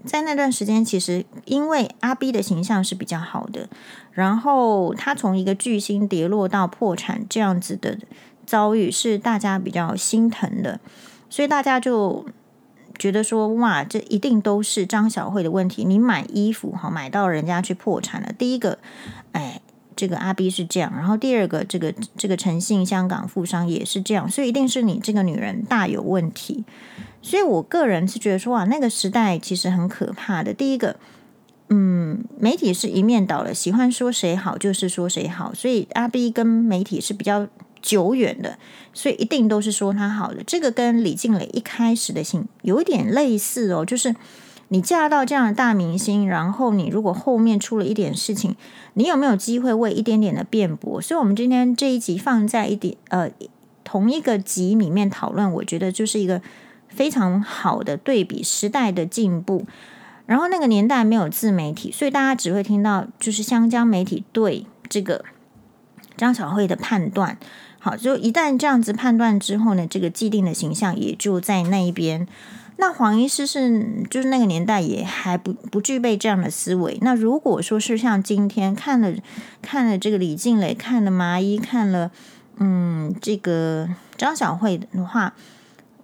[0.06, 3.68] 在那段时间，其实因为阿 B 的形象是比较好的，
[4.12, 7.98] 然后他从一个巨星跌落到破产这样子的
[8.46, 10.80] 遭遇，是大家比较心疼的，
[11.30, 12.26] 所以大家就
[12.98, 15.84] 觉得说，哇，这一定都是张小慧的问题。
[15.84, 18.34] 你买衣服哈，买到人家去破产了。
[18.38, 18.80] 第一个，
[19.34, 19.62] 哎，
[19.96, 26.64] 这个阿 B 是这样，然后第二个，这个这个诚信香港富商也是这样，所以一定是你这个女人大有问题。
[27.22, 30.54] 所以，我个人是觉得说啊，那个时代其实很可怕的。
[30.54, 30.96] 第一个，
[31.68, 35.54] 嗯，媒体是一面倒的，喜欢说谁好就是说谁好。
[35.54, 37.46] 所以阿 B 跟媒体是比较
[37.82, 38.58] 久远的，
[38.94, 40.42] 所以一定都是说他好的。
[40.48, 44.16] 这个跟李静蕾一开始的性有点类似哦，就是
[44.70, 48.56] 你嫁到这样的大明星，然后你如果后面出了一点事情，
[48.94, 51.02] 你有没有机会为一点点的辩驳？
[51.02, 53.30] 所以，我们今天这一集放在一点呃
[53.84, 56.42] 同一个集里面讨论，我觉得就是一个。
[56.90, 59.66] 非常好的对比时代的进步，
[60.26, 65.24] 然后那个年代没有自媒体，所以大家只会听到就是湘江媒体对这个
[66.18, 67.38] 张小慧的判断。
[67.80, 72.28] 好，就一旦这样子判断之后呢，这个既定的形象也就在那一边。
[72.78, 76.98] 那黄医师是就是那个年代也还不不具备这样的思维。
[77.02, 79.14] 那如果说是像今天看了
[79.62, 82.12] 看了这个李静蕾，看了麻衣，看了
[82.58, 85.34] 嗯这个张小慧的话。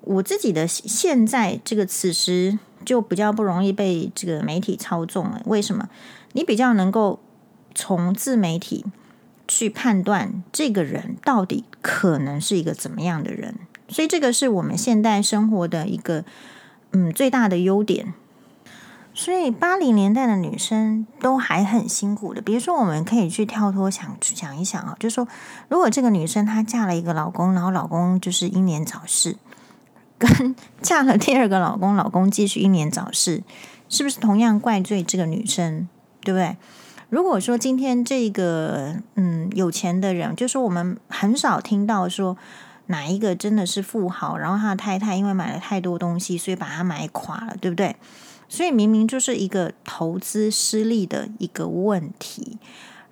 [0.05, 5.41] 我自己的现在这个此时就比较不容易被这个媒体操纵了。
[5.45, 5.89] 为什么？
[6.33, 7.19] 你比较能够
[7.73, 8.85] 从自媒体
[9.47, 13.55] 去判断这个人到底可能是一个怎么样的人。
[13.87, 16.23] 所以这个是我们现代生活的一个
[16.91, 18.13] 嗯最大的优点。
[19.17, 22.41] 所以八零年代的女生都还很辛苦的。
[22.41, 25.25] 比如说，我们可以去跳脱想想一想啊，就是说，
[25.69, 29.37] 如果这个女生她嫁了一个老公，然后老公就是英年早逝，
[30.17, 33.43] 跟嫁了第二个老公，老公继续英年早逝，
[33.89, 35.87] 是不是同样怪罪这个女生？
[36.21, 36.57] 对不对？
[37.09, 42.35] 如果说今天这个嗯有钱的人，就说我们很少听到说
[42.87, 47.95] 哪一个真的是富豪，然后他的太太因为买了太多东西，所以把他买垮了，对不对？
[48.47, 52.57] 所以明明就是一个投资失利的一个问题，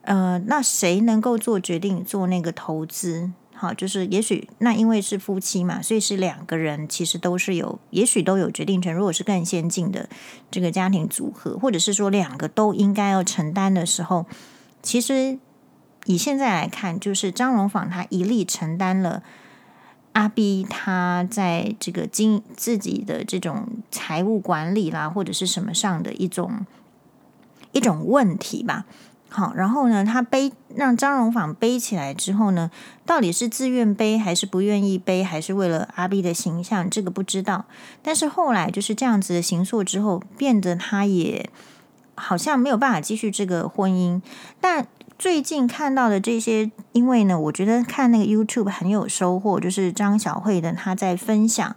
[0.01, 3.31] 呃，那谁能够做决定做那个投资？
[3.63, 8.93] 好，就是也许那因为是夫妻嘛，所以是两个人其实都是有，也许都有决定权。
[8.93, 10.09] 如果是更先进的
[10.51, 14.25] 这个家庭组合，或者是说两个都应该要承担的时候，
[14.81, 15.39] 其实
[16.03, 19.23] 以现在来看，就是张荣访他一力承担了。
[20.11, 26.65] 阿 B 他在这个经自己的这种财务管理啦，或者是什么上的一种
[27.71, 28.83] 一种问题吧。
[29.29, 32.69] 好，然后呢，他背让张荣访背起来之后呢，
[33.05, 37.65] 到底是自愿背还是不愿意背，还是为了阿 B 的形象，这个不知道。
[38.01, 41.49] 但是后来就是这样子的形塑之后，变得他也
[42.15, 44.21] 好像没有办法继续这个婚姻，
[44.59, 44.87] 但。
[45.19, 51.75] 最近看到的这些，因为呢，我觉得看那个 YouTube 很有收获，就是张小慧的她在分享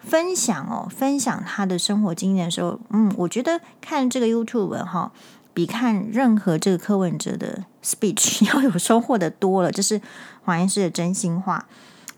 [0.00, 5.12] 分享哦，分享她的生活经验的时候，嗯，我觉得看这个 YouTube 哈，
[5.54, 9.70] 比看任何这个柯文哲的 speech 要有收获的多了。
[9.70, 10.00] 这是
[10.42, 11.66] 黄医师的真心话。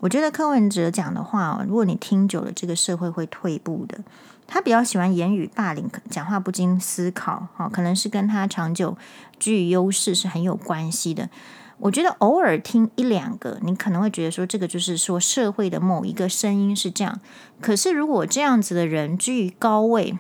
[0.01, 3.99] 我觉得柯文哲讲的话哦，如果你听久了，这个社会会退步的。
[4.47, 8.95] 他比较喜欢言语霸凌，讲话不经思考，哈，可能是跟他长久
[9.41, 11.31] 居于优势是很有关系的。
[11.79, 17.19] 我觉得偶尔听一两个，你可能会觉得说这个就是说社会的某一个声音是这样。
[17.63, 20.19] 可是如果这样子的人居于高位，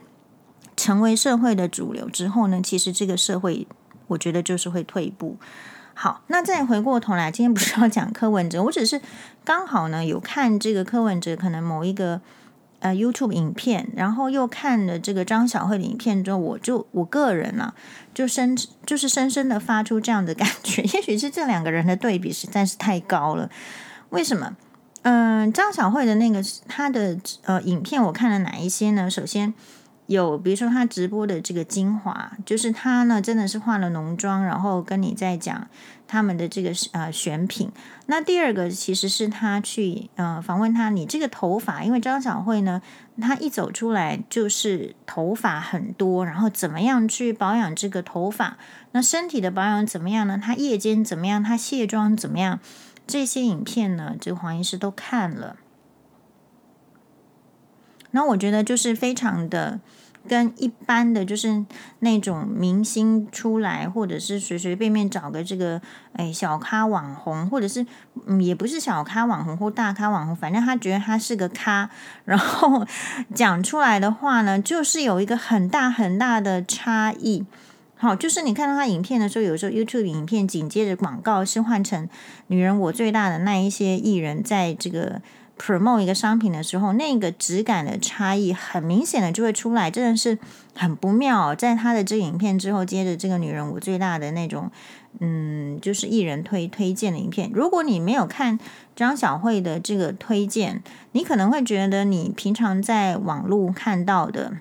[0.77, 3.67] 成为社会的主流之后呢，其实这个社会
[4.09, 5.37] 我觉得就是会退步。
[5.95, 9.01] 好，那再回过头来，今天不是要讲柯文哲， 我只是
[9.45, 12.21] 刚好呢有看这个柯文哲可能某一个。
[12.81, 17.73] 呃，YouTube 影片，然后又看了这个张小慧的影片之后，我就我个人呢、
[18.13, 23.49] 就深就是深深的发出这样的感觉， 也许是这两个人的对比实在是太高了。
[24.11, 24.55] 为什么？
[25.01, 29.09] 嗯、呃，张小慧的那个他的呃影片，我看了哪一些呢？
[29.09, 29.55] 首先
[30.07, 35.69] 有，比如说他直播的这个精华，就是他呢真的是化了浓妆，然后跟你在讲。
[36.07, 37.73] 他们的这个呃选品，
[38.07, 42.83] 那第二个其实是他去呃访问他，你这个头发，因为张小慧呢，
[43.21, 48.59] 她一走出来就是头发很多，然后怎么样去保养这个头发？
[48.93, 50.39] 那身体的保养怎么样呢？
[50.41, 51.43] 她夜间怎么样？
[51.43, 52.61] 她卸妆怎么样？
[53.07, 55.57] 这些影片呢，这个黄医师都看了，
[58.11, 59.81] 那我觉得就是非常的。
[60.29, 61.65] 跟一般的就是
[62.01, 65.81] 那种明星出来，或者是随随便便找个这个
[66.15, 67.85] 哎小咖网红，或者是
[68.27, 71.91] 嗯也不是小咖网红或大咖网红，反正他觉得他是个咖，
[72.25, 72.87] 然后
[73.35, 77.45] 讲出来的话呢，就是有一个很大很大的差异。
[77.97, 82.09] 好，就是你看到他影片的时候，有时候 YouTube 影片紧接着广告是换成
[82.49, 85.23] “女人我最大”的那一些艺人，在这个。
[85.59, 90.39] Promote 一个商品的时候，那个质感的差异很明显的就会出来，真的是
[90.75, 91.55] 很不妙。
[91.55, 94.71] 在他的这影片之后，接着这个女人我最大的那种，
[95.21, 97.51] 嗯，就是艺人推推荐的影片。
[97.53, 98.59] 如果你没有看
[98.97, 104.59] 张小慧的这个推荐，你可能会觉得你平常在网络看到的。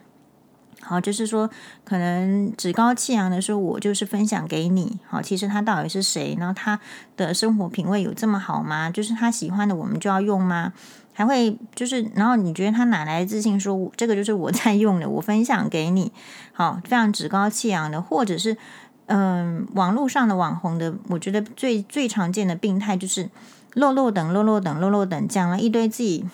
[0.83, 1.49] 好，就是说，
[1.85, 4.99] 可能趾高气扬的说，我就是分享给你。
[5.07, 6.35] 好，其实他到底是谁？
[6.37, 6.79] 然后他
[7.15, 8.89] 的生活品味有这么好吗？
[8.89, 10.73] 就是他喜欢的，我们就要用吗？
[11.13, 16.11] 还会就是，然后你觉得他哪来的自信说，这个就是我在用的，我分享给你。
[16.51, 18.57] 好，非常趾高气扬的，或者是
[19.05, 23.29] 嗯、网络上的网红的，我觉得最最常见的病态就是
[23.73, 26.25] 落落等落落等落落等，讲了一堆自己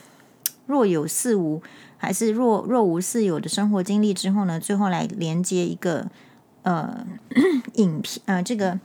[0.65, 1.61] 若有似无。
[1.99, 6.07] 还是若若无似有的生活经历之后呢，最后来连接一个
[6.63, 7.05] 呃
[7.75, 8.79] 影片呃这个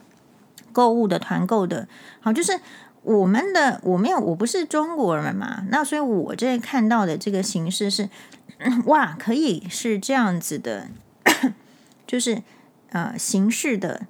[0.73, 1.89] 购物的团购的，
[2.21, 2.61] 好，就是
[3.03, 8.11] 我们的我没有我不是中国人嘛，那所以我这看到的这个形式是
[8.87, 10.89] 哇，可以是这样子的，
[12.07, 12.43] 就是
[12.91, 14.07] 呃形式的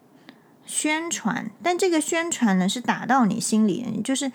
[0.64, 4.33] 宣传，但这个宣传呢是打到你心里，就是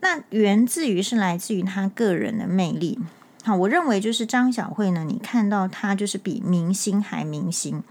[0.00, 3.00] 那源自于是来自于他个人的魅力。
[3.46, 7.82] 好，我认为就是张小慧呢，你看到她就是比明星还明星，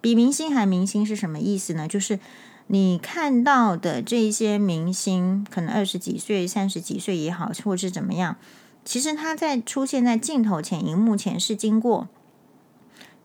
[0.00, 1.88] 比明星还明星是什么意思呢？
[1.88, 2.20] 就是
[2.68, 8.36] 你看到的这些明星，可能二十几岁、三十几岁也好，或是怎么样，
[8.84, 12.06] 其实他在出现在镜头前、荧幕前是经过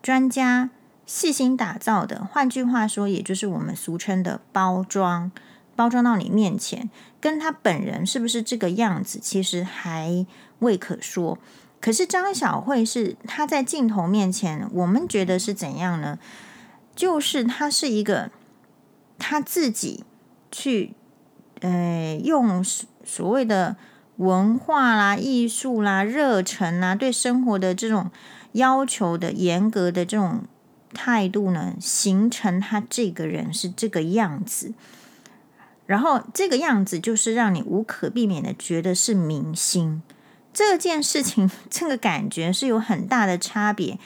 [0.02, 0.70] 专家
[1.06, 2.24] 细心打造的。
[2.24, 5.30] 换句话说，也就是我们俗称的包装，
[5.76, 10.26] 包装到你面前，跟他本人是不是这个样子，其实还
[10.58, 11.38] 未可说。
[11.80, 16.18] 可是张小慧是她在镜头面前，我们觉得是怎样呢？
[16.96, 18.30] 就是她是一个
[19.18, 20.04] 她自己
[20.50, 20.94] 去，
[21.60, 22.64] 呃，用
[23.04, 23.76] 所谓的
[24.16, 28.10] 文化啦、艺术啦、热忱啦，对生活的这种
[28.52, 30.44] 要求的严格的这种
[30.92, 34.72] 态度呢，形成她这个人是这个样子。
[35.84, 40.02] 然后这个样子就是让你无可避免的觉得是明星。
[40.56, 43.98] 这件事情， 这个感觉是有很大的差别，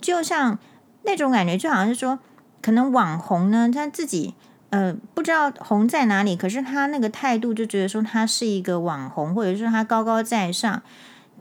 [0.00, 0.58] 就像
[1.02, 2.18] 那种感觉，就好像是说，
[2.62, 4.32] 可能网红呢，他自己
[4.70, 10.82] 呃不知道红在哪里，可是他那个态度就觉得说他是一个网红，或者说他高高在上。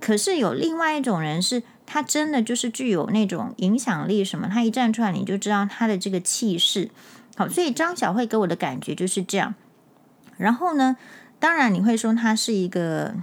[0.01, 6.91] 可是有另外一种人是，他真的就是具有那种影响力什么，他一站出来你就知道他的这个气势。
[7.37, 9.55] 好，所以张小慧给我的感觉就是这样。
[10.35, 10.97] 然后呢，
[11.39, 13.15] 当然你会说他是一个。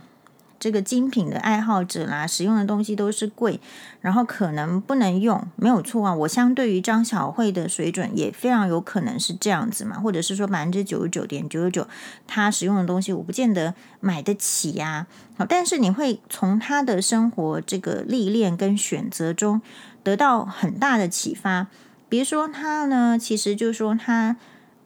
[0.64, 3.60] 这个精品的爱好者啦，使用的东西都是贵，
[4.00, 6.14] 然后可能不能用，没有错啊。
[6.14, 11.88] 我相对于张小慧的水准，也非常有可能是这样子嘛，或者是说百分之九十九点九九九，
[12.26, 15.06] 他使用的东西我不见得买得起呀。
[15.36, 19.60] 好，但是你会从他的生活这个历练跟选择中
[20.02, 21.66] 得到很大的启发。
[22.08, 24.38] 比如说他呢，其实就是说他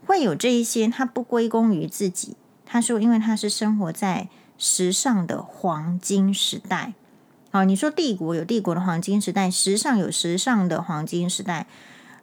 [0.06, 2.34] 会有这一些，他不归功于自己，
[2.66, 4.28] 他说因为他是生活在。
[4.58, 6.92] 时尚的黄金时代，
[7.52, 11.68] 好，你说帝国有帝国的黄金时代，时尚有时尚的黄金时代，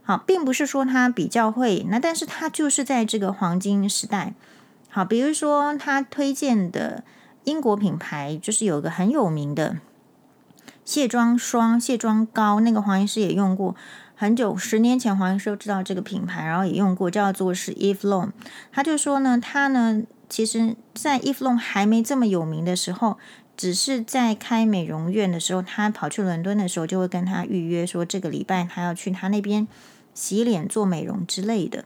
[0.04, 4.34] 好，并不是说他比较会，那但是他就是在这个黄金时代，
[4.90, 7.06] 好，比如说他推荐的
[7.46, 9.78] 英国品牌，就是有个很有名的
[10.84, 13.74] 卸妆霜、卸妆膏，那个黄医师也用过
[14.14, 18.32] 很久，十年前黄医师都知道这个品牌，然后也用过，叫做是 Eve Lom，
[18.74, 20.04] 他就说呢，他呢。
[20.30, 23.18] 其实，在 Eve Lom 还没这么有名的时候，
[23.56, 29.68] 只是在开美容院的时候，他跑去伦敦的时候，就会跟他预约说，这个礼拜他要去他那边
[30.14, 31.86] 洗脸做美容之类的。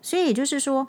[0.00, 0.86] 所以也就是说，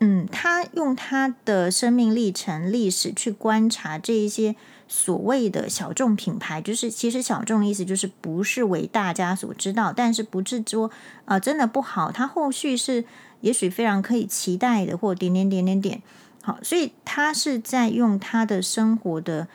[0.00, 4.56] 嗯，他用他的生命历程、历史去观察这一些
[4.88, 10.90] 所谓的小众品牌，就是其实小众的意思就是不是为大家所知道，但是不是说
[11.26, 13.04] 啊、真的不好，他后续是
[13.42, 16.02] 也许非常可以期待的，或点点点点点。
[16.42, 19.46] 好，所以他是在用他的生活的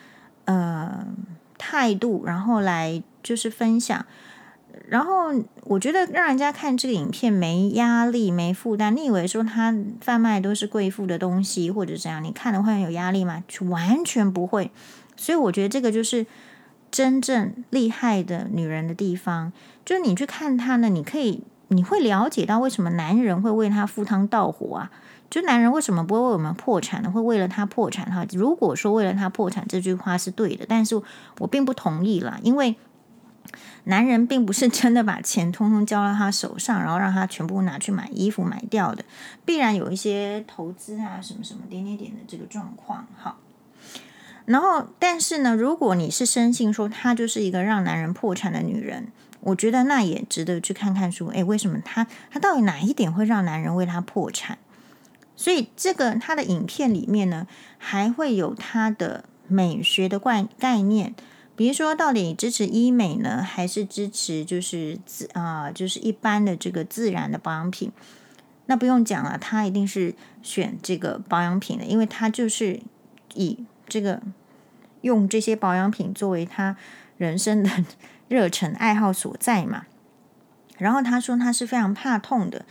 [0.46, 1.06] 呃
[1.58, 4.06] 态度，然后来就是分享。
[4.88, 5.34] 然后
[5.64, 8.96] 我觉得让人家看这个影片没压力、没负担。
[8.96, 12.24] 你以为说他贩卖都是贵妇的东西或者怎样？
[12.24, 13.44] 你看了会很有压力吗？
[13.70, 14.70] 完全不会。
[15.16, 16.28] 所以我觉得这个就是
[16.92, 19.52] 真正厉害的女人的地方，
[19.84, 24.92] 就是你去看她呢，你可以你会了解到为什么男人会为她赴汤蹈火啊。
[25.36, 27.12] 就男人为什么不会为我们破产呢？
[27.12, 28.26] 会为了他破产哈？
[28.32, 30.96] 如果说为了他破产这句话是对的，但是
[31.40, 32.78] 我并不同意啦，因为
[33.84, 39.04] 男人并不是真的把钱通通交到他手上，然后让他全部拿去买衣服买掉的，
[39.44, 43.06] 必然有一些投资啊什么什么点点点的这个状况。
[43.22, 43.36] 哈，
[44.46, 49.10] 然后但是呢，如果你是深信说她就是一个让男人破产的女人，
[49.42, 54.58] 我觉得那也值得去看看说，诶，为什么她她到底哪一点会让男人为她破产？
[55.38, 57.46] 所以，这个他的影片里面呢，
[57.78, 61.14] 还会有他的美学的概概念，
[61.56, 67.92] 比如说，到底支持医美呢，还是支持就是自啊、就是一般的这个自然的保养品？
[68.68, 72.80] 那不用讲了，他一定是选这个保养品的，因为他就是
[73.34, 74.22] 以这个
[75.02, 76.76] 用这些保养品作为他
[77.18, 77.70] 人生的
[78.28, 79.86] 热忱爱好所在嘛。
[80.78, 82.66] 然后他说他是非常怕痛的。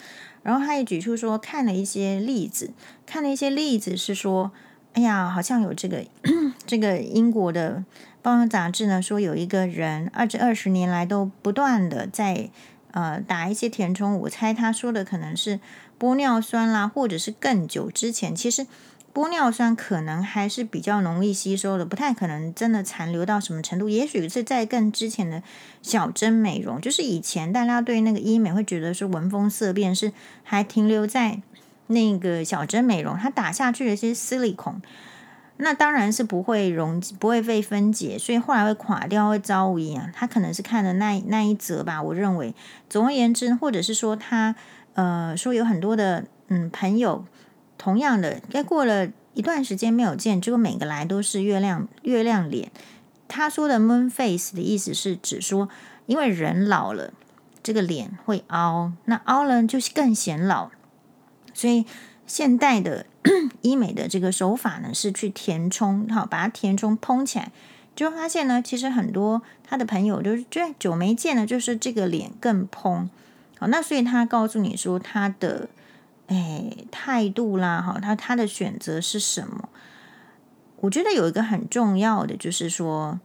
[0.45, 2.71] 然后他也举出说，看了一些例子，
[3.05, 4.53] 看了一些例子是说，
[4.93, 6.05] 哎呀，好像有这个
[6.65, 7.83] 这个英国的
[8.23, 12.51] 报章杂志呢，说有一个人二这二十年来都不断的在
[12.93, 15.59] 呃打一些填充，我猜他说的可能是
[15.99, 18.67] 玻尿酸啦，或者是更久之前，其实。
[19.15, 23.89] 玻尿酸可能还是比较容易吸收的，不太可能真的残留到什么程度。
[23.89, 25.41] 也许是在更之前的
[25.83, 30.13] 小针美容，就是以前大家对那个医美会觉得是闻风色变，是
[30.43, 31.41] 还停留在
[31.87, 34.83] 那个小针美容，它打下去的一些矽利康，
[35.59, 40.11] 那当然是不会溶，不会被分解，所以后来会垮掉，会遭污啊。
[40.13, 42.53] 他可能是看的那那一则吧，我认为。
[42.91, 44.57] 总而言之，或者是说他
[44.95, 47.25] 呃说有很多的嗯朋友，
[47.85, 52.73] 同样的，该过了一段时间没有见，结果每个来都是月亮月亮脸。
[53.29, 55.69] 他说的 moon face 的意思是指说，
[56.07, 57.13] 因为人老了，
[57.63, 60.71] 这个脸会凹，那凹了就更显老。
[61.53, 61.85] 所以
[62.27, 63.05] 现代的
[63.61, 67.53] 医美的这个手法呢，是去填充，好把它填充蓬起来，
[67.95, 73.11] 就发现呢，其实很多他的朋友就是觉得久没见了，就是这个脸更蓬。
[73.59, 75.69] 好，那所以他告诉你说他的
[76.29, 79.69] 诶态度啦，哈，他他的选择是什么？
[80.81, 83.21] 我觉得有一个很重要的，就是说，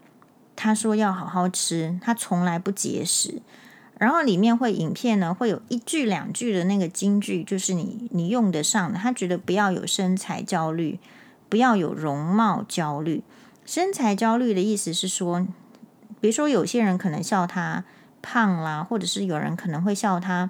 [0.55, 3.41] 他说要好好吃，他从来不节食。
[3.97, 8.97] 然后里面会影片呢，会有一句两句的那个金句，就是你你用得上的。
[8.97, 10.99] 他觉得不要有身材焦虑，
[11.49, 13.23] 不要有容貌焦虑。
[13.65, 15.45] 身材焦虑的意思是说，
[16.21, 17.83] 比如说有些人可能笑他
[18.21, 20.49] 胖啦，或者是有人可能会笑他，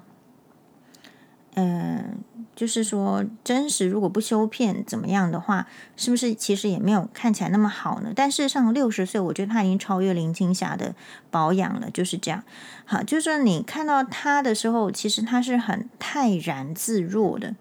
[1.54, 2.18] 嗯。
[2.54, 5.66] 就是说，真实如果不修片怎么样的话，
[5.96, 8.12] 是不是其实也没有看起来那么好呢？
[8.14, 10.94] 但事实上，六十岁，我觉得他已经超越林青霞的
[11.30, 12.42] 保养了，就是这样。
[12.84, 17.54] 好，就是你看到他的时候，其实他是很泰然自若的。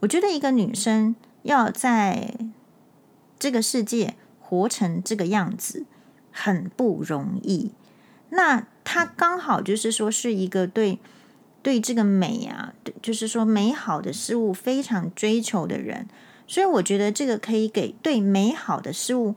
[0.00, 2.34] 我觉得一个女生要在
[3.38, 5.84] 这个世界活成这个样子
[6.30, 7.72] 很不容易。
[8.30, 10.98] 那她刚好就是说是一个对。
[11.62, 16.08] 对这个美啊，就是说美好的事物非常追求的人，
[16.48, 19.36] 所以我觉得这个可以给对美好的事物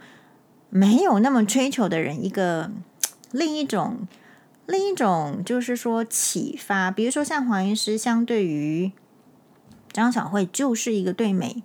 [0.71, 2.71] 没有那么追求的人一个
[3.31, 4.07] 另一种
[4.65, 6.89] 另一种就是说启发。
[6.89, 8.91] 比如说像黄医师，相对于
[9.93, 11.61] 张小慧，就是一个对美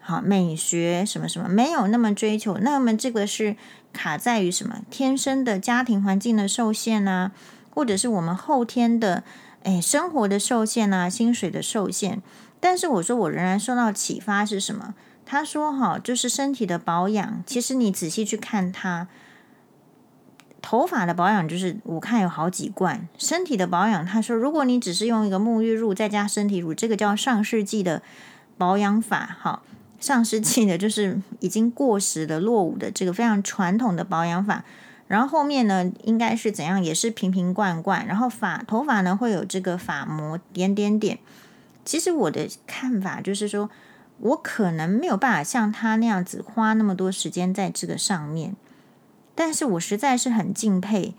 [0.00, 2.58] 好美学什么什么没有那么追求。
[2.58, 3.54] 那么这个是
[3.92, 4.82] 卡在于什么？
[4.90, 7.30] 天生的家庭环境的受限啊，
[7.70, 9.22] 或者是我们后天的。
[9.64, 12.20] 哎，生活的受限啊，薪水的受限，
[12.60, 14.94] 但是我说我仍然受到启发是什么？
[15.24, 19.06] 他说哈，就是身体的保养，其实你仔细去看它，
[20.60, 28.02] 头发的保养就是我看有好几罐，身体的保养，他说如果你只是用一个沐浴露再加身体乳，这个叫上世纪的
[28.58, 29.62] 保养法，哈，
[30.00, 34.64] 上世纪的就是已经过时的落伍的这个非常传统的保养法。
[35.12, 36.82] 然后后面呢，应该是怎样？
[36.82, 38.06] 也是瓶瓶罐罐。
[38.06, 41.18] 然后发头发呢，会有这个发膜点点点。
[41.84, 43.68] 其实我的看法就是说，
[44.20, 48.56] 我可能没有办法像他那样子花那么多时间在这个上面，
[49.34, 51.14] 但是我实在是很敬佩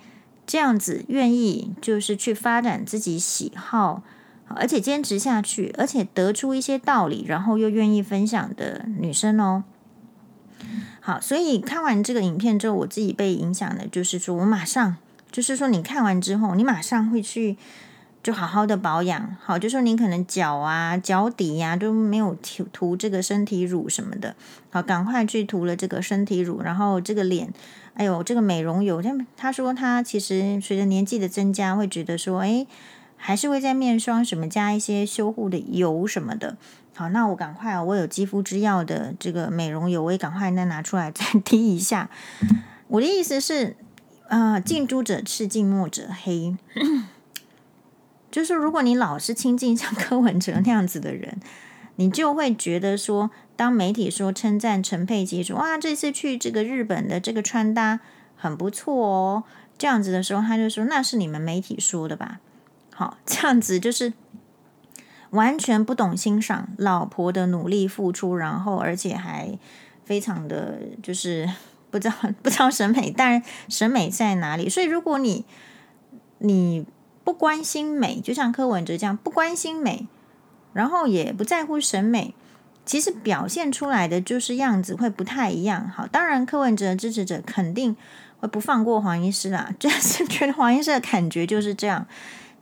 [0.48, 4.02] 这样子愿意就是去发展自己喜好，
[4.48, 9.64] 而且坚持下去，而且得出一些道理，然后又愿意分享的女生哦。
[11.06, 14.96] 好，所以看完这个影片之后，我自己被影响的，就是说我马上，
[15.30, 17.58] 就是说你看完之后，你马上会去
[18.24, 19.36] 就好好的保养。
[19.42, 24.34] 好，就说你可能脚啊、脚底呀、都没有涂涂这个身体乳什么的，
[24.70, 27.52] 好，赶快去涂了这个身体乳，然后这个脸，
[27.96, 32.66] 哎呦，这个美容油，他他说他其实随着年纪的增加，会觉得说，哎，
[33.18, 36.56] 还是会在面霜什么加一些修护的油什么的。
[36.96, 37.82] 好，那我赶快啊！
[37.82, 42.08] 我有肌肤之钥的这个美容油，我也赶快再拿出来再 滴一下。
[42.88, 43.76] 我的意思是，
[44.28, 46.56] 呃，近朱者赤，近墨者黑。
[48.30, 51.40] 就是如果你老是亲近像柯文哲那样子的人，
[51.96, 58.02] 你就会觉得说，当媒体说称赞陈佩琪说哇，这次去这个日本的这个穿搭
[58.36, 59.44] 很不错哦，
[59.80, 62.40] 这样子的时候，他就说那是你们媒体说的吧？
[62.94, 64.14] 好，这样子就是。
[65.34, 69.58] 完全不懂欣赏老婆的努力付出，然后而且还
[70.06, 71.50] 非常的就是
[71.90, 74.70] 不知道不知道审美，但审美在哪里？
[74.70, 75.44] 所以如果你
[76.40, 76.86] 你
[77.24, 80.08] 不关心美，就像柯文哲这样不关心美，
[80.74, 82.36] 然后也不在乎审美，
[82.86, 85.90] 其实表现出来的就是样子会不太一样。
[85.90, 87.96] 好，当然柯文哲的支持者肯定
[88.40, 92.06] 会不放过黄医师啦， 就是觉得黄医师的感觉就是这样。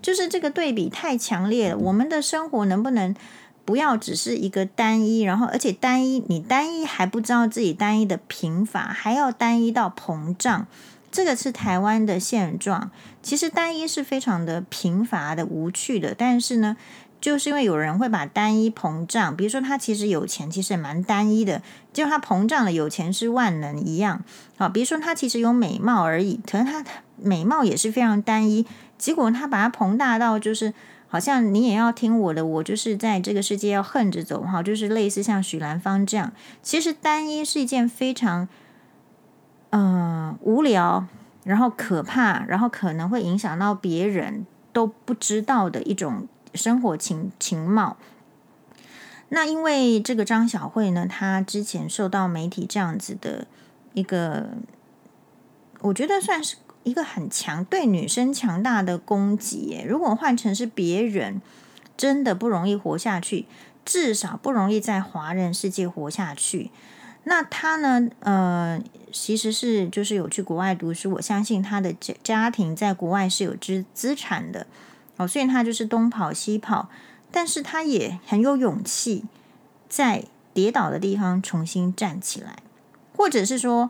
[0.01, 3.15] 就是这个对比太强烈了，我们的生活能不能
[3.63, 5.21] 不要只是一个单一？
[5.21, 10.65] 然后，而且单一，你单一还不知道自己单一的贫乏，还要单一到膨胀，
[11.11, 12.89] 这个是台湾的现状。
[13.21, 16.75] 其实单一是非常的贫乏的、无趣的，但是呢，
[17.21, 21.61] 就是因为有人会把单一膨胀，比如说他其实有钱，其实也蛮单一的，
[21.93, 24.23] 就他膨胀了，有钱是万能一样。
[24.57, 26.83] 好，比如说他其实有美貌而已，可能他
[27.17, 28.65] 美貌也是非常单一。
[29.01, 30.71] 结果他把它膨大到，就是
[31.07, 36.31] 好像你也要听我的，我就是在这个世界要横着走哈，就是类似像许兰芳这样。
[36.61, 38.47] 其实单一是一件非常
[39.71, 41.07] 嗯、无聊，
[41.43, 47.97] 然后可怕，然后可能会影响到别人都不知道的一种生活情情貌。
[49.29, 53.47] 那因为这个张小慧呢，她之前受到媒体这样子的
[53.93, 54.49] 一个，
[55.79, 59.83] 我觉得算是一个很强对女生强大的攻击。
[59.87, 61.41] 如果换成是别人，
[61.95, 63.45] 真的不容易活下去，
[63.85, 66.71] 至少不容易在华人世界活下去。
[67.23, 74.65] 那他呢，呃，其实是就是有去国外读书，我相信他的家家庭在国外是有资资产的
[75.17, 76.89] 哦，所以他就是东跑西跑。
[77.33, 79.23] 但是他也很有勇气，
[79.87, 82.57] 在跌倒的地方重新站起来，
[83.15, 83.89] 或者是说，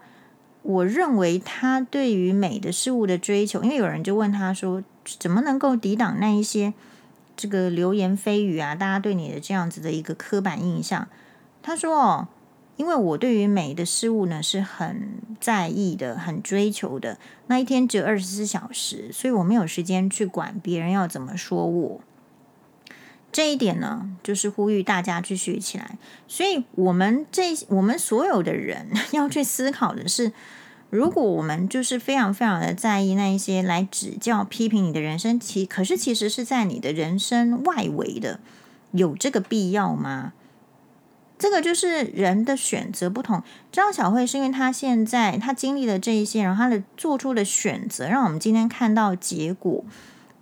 [0.63, 4.83] 我认为他对于美的事物的追求，因为有人就问他说，
[5.19, 6.73] 怎么能够抵挡那一些
[7.35, 8.75] 这个流言蜚语啊？
[8.75, 11.07] 大家对你的这样子的一个刻板印象，
[11.63, 12.27] 他说哦，
[12.77, 15.09] 因为我对于美的事物呢是很
[15.39, 17.17] 在意的，很追求的。
[17.47, 22.01] 那一天只有二十四小时，所以我没有时间去管别人要怎么说我。
[23.31, 25.97] 这一点呢，就是呼吁大家去学起来。
[26.27, 30.33] 所以，我们这我们所有的人 要去思考的是，
[30.89, 38.41] 如果我们就是非常非常的在意那一些来指教、批评你的人生，其可是其实是在你的人生外围的，
[38.91, 40.33] 有这个必要吗？
[41.39, 43.41] 这个就是人的选择不同。
[43.71, 49.83] 张小慧是因为她现在她经历了这一些，然后她的做出的选择，让我们今天看到结果。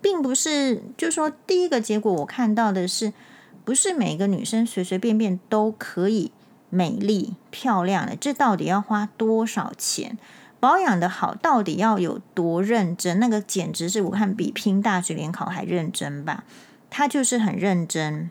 [0.02, 3.12] 并不是，就是说第一个结果，我看到的是，
[3.64, 6.32] 不是每个女生随随便便都可以
[6.70, 8.16] 美丽漂亮的。
[8.16, 10.18] 这到底要花多少钱？
[10.58, 13.18] 保养的好，到底要有多认真？
[13.18, 16.44] 那个简直是我看比拼大学联考还认真吧。
[16.90, 18.30] 她就是很认真，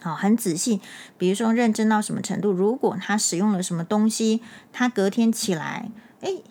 [0.00, 0.80] 好，很仔细。
[1.16, 2.50] 比如说认真到什么程度？
[2.50, 4.40] 如果她使用了什么东西，
[4.72, 6.42] 她隔天起来，诶。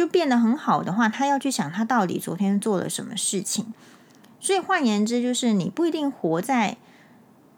[0.00, 3.74] 就变得很好的话，他要去想他到底昨天做了什么事情。
[4.40, 6.78] 所以换言之，就是你不一定活在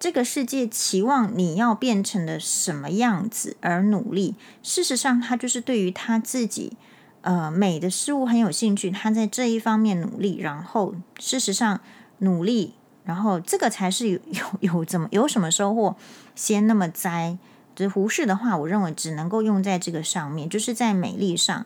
[0.01, 4.35] 这个世界，期望你要变成的什么样子而努力。
[4.61, 6.73] 事实上，他就是对于他自己
[7.21, 11.79] 呃美的事物很有兴趣，他在这一方面努力，然后事实上
[12.19, 12.75] 努力，
[13.05, 14.19] 然后这个才是有
[14.59, 15.95] 有有怎么有什么收获，
[16.35, 17.39] 先那么栽。
[17.77, 21.65] 这胡适的话，我认为只能够用在这个上面，就是在美丽上。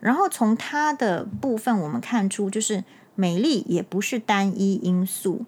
[0.00, 2.84] 然后从它的部分，我们看出，就是
[3.14, 5.44] 美丽也不是单一因素，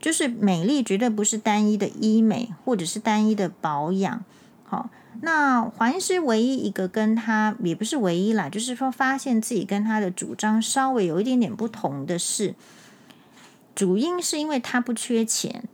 [0.00, 4.24] 就是美丽绝对不是单一的医美，或者是单一的保养。
[4.64, 4.88] 好，
[5.20, 12.54] 那黄医师唯一一个跟他也不是唯一啦，就是说发现自己跟他的主张稍微有一点点不同的是，
[13.74, 15.64] 主因是因为他不缺钱，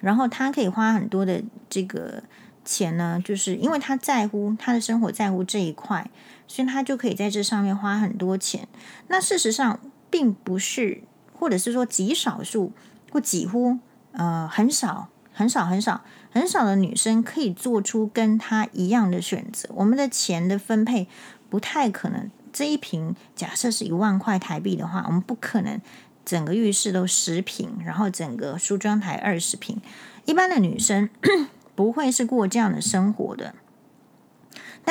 [0.00, 2.22] 然后他可以花很多的这个
[2.64, 6.08] 钱呢，就是因为他在乎他的生活，在乎这一块。
[6.50, 8.66] 所以他就可以在这上面花很多钱。
[9.06, 9.78] 那事实上
[10.10, 12.72] 并不是，或者是说极少数
[13.12, 13.78] 或几乎
[14.10, 19.68] 呃很少很少很少很少的女生可以做出跟他一样的选择。
[19.74, 21.06] 我们的钱的分配
[21.48, 22.28] 不太可能。
[22.52, 25.80] 这一瓶假设是一万块台币的话，我们不可能
[26.24, 29.80] 整个浴室都十瓶，然后整个梳妆台二十瓶。
[30.24, 31.08] 一般的女生
[31.76, 33.54] 不会是过这样的生活的。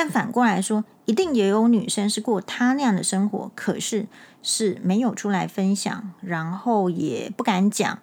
[0.00, 4.06] 但反过来说，一定也有女生是过她那样的生活，可是
[4.42, 7.98] 是没有出来分享，然后也不敢讲，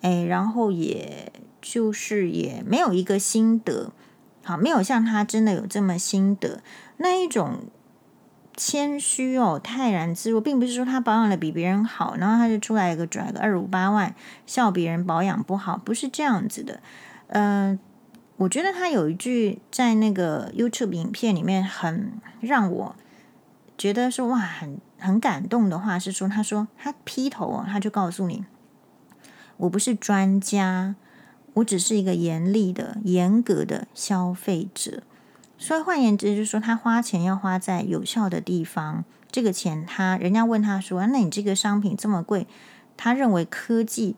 [0.00, 1.30] 哎，然后也
[1.60, 3.92] 就是也没有一个心得，
[4.42, 6.62] 好，没有像她真的有这么心得。
[6.96, 7.58] 那一种
[8.56, 14.14] 谦虚哦，泰然自若，并不是说她保养的比别人好，然后她就出来一个拽个二五八万，
[14.46, 16.80] 笑别人保养不好，不是这样子的，
[17.26, 17.78] 嗯、
[18.42, 22.96] 我觉得他有一句在那个 YouTube 影片里面很让我
[23.78, 28.44] 觉得说哇，很很感动的话是说，他说他劈头哦，他就告诉你，
[29.58, 30.96] 我不是专家，
[31.54, 35.02] 我只是一个严厉的、严格的消费者。
[35.56, 39.04] 所以换言之，就是说他花钱要花在有效的地方。
[39.30, 42.48] 这个钱他人家问他说，那你这个商品这么贵，
[42.96, 44.16] 他认为科技。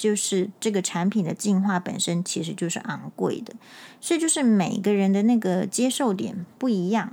[0.00, 3.52] 就是这个产品的进化本身其实就是昂贵的，
[4.00, 7.12] 所以就是每个人的那个接受点不一样。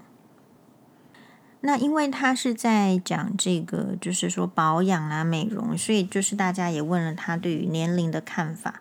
[1.59, 8.79] 那因为他是在讲这个，就是说保养啊、美容，所以就是大家也问了他对于年龄的看法。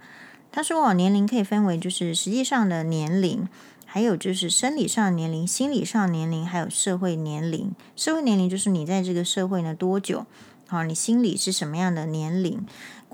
[0.52, 3.48] 他说：“哦，年龄可以分为就是实际上的年龄，
[3.84, 7.72] 还有就是生理上年龄、心理上年龄，还有社会年龄。
[7.96, 10.24] 社会年龄就是你在这个社会呢多久？
[10.68, 12.64] 好，你心里是什么样的年龄？”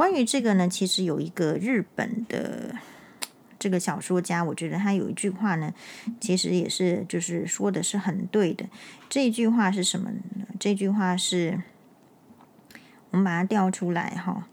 [0.02, 2.74] 关于这个呢，其实有一个日本的
[3.56, 5.72] 这个小说家，我觉得他有一句话呢，
[6.20, 8.66] 其实也是就是说的是很对的。
[9.08, 10.46] 这句话是什么呢？
[10.58, 11.62] 这句话是，
[13.12, 14.48] 我们把它调出来哈。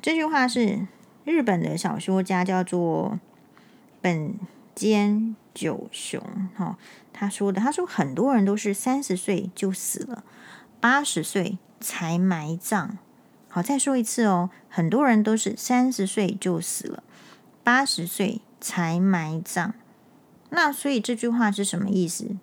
[0.00, 0.86] 这句话是
[1.26, 3.20] 日本的小说家叫做
[4.00, 4.34] 本
[4.74, 6.22] 间久雄，
[6.56, 6.78] 哈，
[7.12, 10.24] 他说的，他说很多人都是三十岁就死了，
[10.80, 12.98] 八十岁才埋葬。
[13.48, 17.02] 好，再说一次哦，很多人都是三十岁就死了，
[17.64, 19.74] 八十岁才埋葬。
[20.50, 22.36] 那所以这句话是什么意思？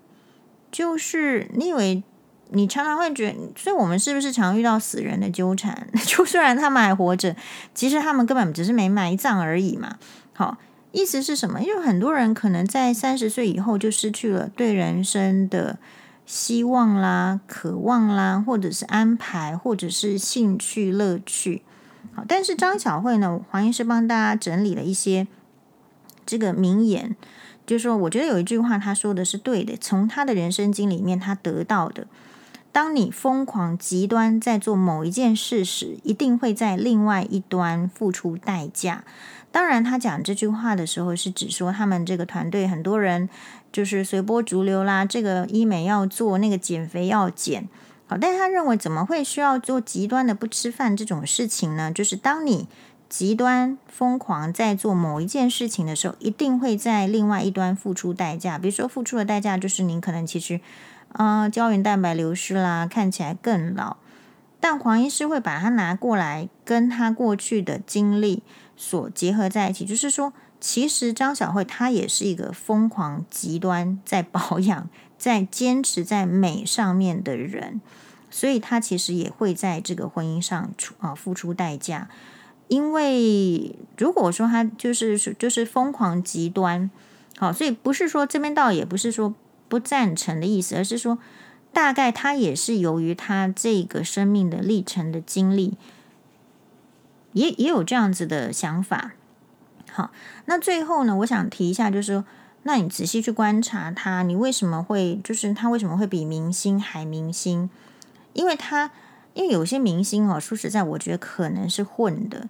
[0.70, 2.04] 就是你以为
[2.50, 5.88] 你常常会觉得，所以我们是不是常遇到死人的纠缠？
[6.06, 7.36] 就虽然他们还活着，
[7.74, 9.98] 其实他们根本只是没埋葬而已嘛。
[10.34, 10.58] 好，
[10.92, 11.62] 意思是什么？
[11.62, 15.80] 因为很多人可能在三十岁以后就失去了对人生的
[16.28, 21.64] 希望啦、渴望啦，或者是安排，或者是兴趣、乐趣。
[22.14, 25.26] 好，但是张小慧呢，黄医师帮大家整理了一些
[26.26, 27.16] 这个名言。
[27.66, 29.78] 就是说，我觉得有一句话，他说的是对的。
[29.80, 32.08] 从他的人生经里面，他得到的，
[32.74, 39.06] 当你疯狂极端在做某一件事时，一定会在另外一端付出代价。
[39.52, 43.28] 当然，他讲这句话的时候，是指说他们这个团队很多人
[43.72, 47.68] 就是随波逐流啦，这个医美要做，那个减肥要减。
[48.07, 51.91] 好，但他认为，怎么会需要做极端的不吃饭这种事情呢？
[51.91, 52.68] 就是当你。
[53.09, 58.57] 极端疯狂在做某一件事情的时候，一定会在另外一端付出代价。
[58.57, 60.59] 比如说，付出的代价就是您可能其实，
[61.13, 63.95] 啊、呃，胶原蛋白流失啦，看起来更老。
[64.59, 68.43] 但黄医师会把它拿过来，跟他过去的经历
[68.76, 77.80] 所结合在一起，就是说，其实张小慧她也是一个疯狂极端在保养、在坚持在美上面的人，
[78.30, 82.10] 所以她其实也会在这个婚姻上出啊付出代价。
[82.68, 86.91] 因为如果说他就是就是疯狂极端，
[87.38, 89.34] 好，所以不是说这边倒也不是说
[89.70, 91.18] 不赞成的意思，而是说
[91.72, 95.78] 大概他也是由于他这个生命的历程的经历，
[97.32, 99.14] 也也有这样子的想法。
[99.98, 100.12] 好，
[100.45, 102.26] 那最后呢，我想提一下，就是说，
[102.64, 107.70] 那你仔细去观察他，你为什么会就是他为什么会比明星还明星？
[108.34, 108.91] 因为他。
[109.34, 112.50] 因为有些明星哦，说实在，我觉得可能是混的，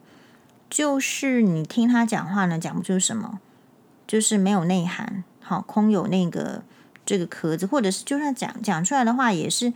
[0.70, 3.42] 就是你听他讲话呢，讲不出什么，
[4.08, 6.64] 就是没有内涵，好，空有那个
[7.06, 9.74] 这个壳子，或者是就算讲讲出来的话，也是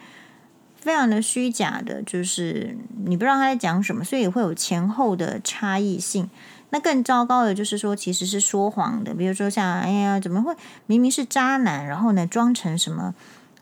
[0.78, 6.30] 非常的虚假的，就是你不知道他在讲什么，所以也会有前后的差异性。
[6.72, 10.54] 那更糟糕的就是说，其实是说谎的，比如说像，哎呀，怎么会
[10.88, 13.14] 明明是渣男，然后呢，装成什么？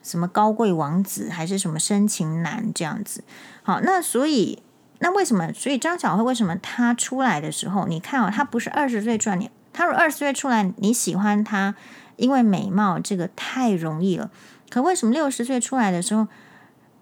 [0.02, 3.22] 什么高贵王子还是什么深情男这样子？
[3.64, 4.64] 好，那所以
[5.00, 5.52] 那为什么？
[5.52, 11.76] 所以张小慧为什么她出来的时候，你看哦，她不是二十岁出来，你她如二十岁出来，你喜欢她，
[12.16, 14.32] 因为美貌这个太容易了。
[14.70, 16.28] 可为什么六十岁出来的时候，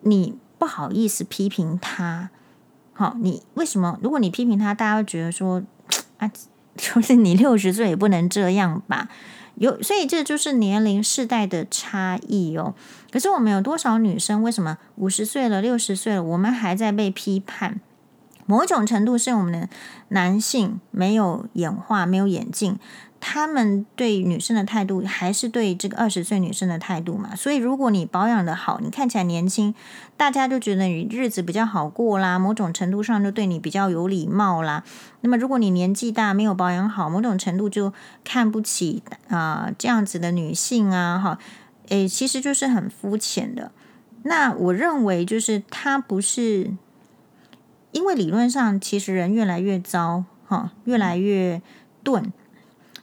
[0.02, 2.32] 你不好意思批评她？
[2.94, 4.00] 好，你为什么？
[4.02, 5.62] 如果你批评她，大家会觉得说
[6.18, 6.32] 啊，
[6.78, 9.10] 就是你六十岁也不能这样吧？
[9.56, 12.76] 有，所以这就是年龄世代的差异哦。
[13.12, 14.44] 可是我们有多少女生？
[14.44, 17.80] 为什么五十岁了、六十岁了，我们还在被批判？
[18.46, 19.68] 某种程度是我们的
[20.10, 22.78] 男性没有演化、没有眼镜。
[23.30, 27.36] 他们对女生的态度还是对这个二十岁女生的态度嘛？
[27.36, 29.76] 所以如果你保养的好，你看起来年轻，
[30.16, 32.40] 大家就觉得你日子比较好过啦。
[32.40, 34.82] 某种程度上就对你比较有礼貌啦。
[35.20, 37.92] 那么如果你年纪大没有保养好，某种程度就
[38.24, 41.38] 看不起啊、这样子的女性啊哈。
[41.90, 43.74] 诶，其实就是很肤浅的。
[44.24, 46.72] 那我认为就是他不是，
[47.92, 51.62] 因为理论上其实人越来越糟哈，越来越
[52.06, 52.32] 钝。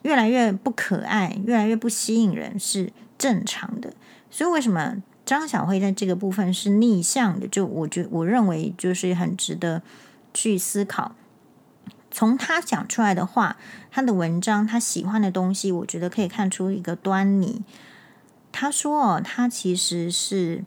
[0.05, 3.93] 越来越不可爱，越来越不吸引人是正常的。
[4.31, 7.47] 所以为什么张小慧在这个部分是逆向的？
[7.49, 9.83] 就我觉我认为就是很值得
[10.33, 11.15] 去思考。
[12.11, 13.57] 从他讲出来的话，
[13.91, 17.63] 他的文章，他喜欢的东西，我觉得可以看出一个端倪。
[18.53, 20.65] 他说哦，他其实是。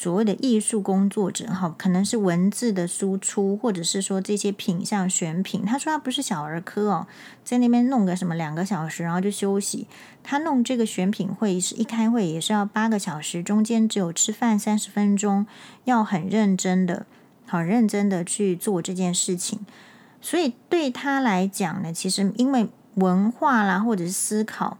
[0.00, 5.62] 所谓的艺术工作者，哈，可能是文字的输出，或者是说这些品相选品。
[5.66, 7.06] 他说他不是小儿科哦，
[7.44, 9.86] 在那边弄个什么两个小时，然后就休息。
[10.22, 15.46] 他弄这个选品会是一开会也是要八个小时，中间只有吃饭三十分钟，
[15.84, 17.04] 要很认真的、
[17.44, 19.58] 很认真的去做这件事情。
[20.22, 24.78] 所以对他来讲呢，其实因为文化啦，或者是思考，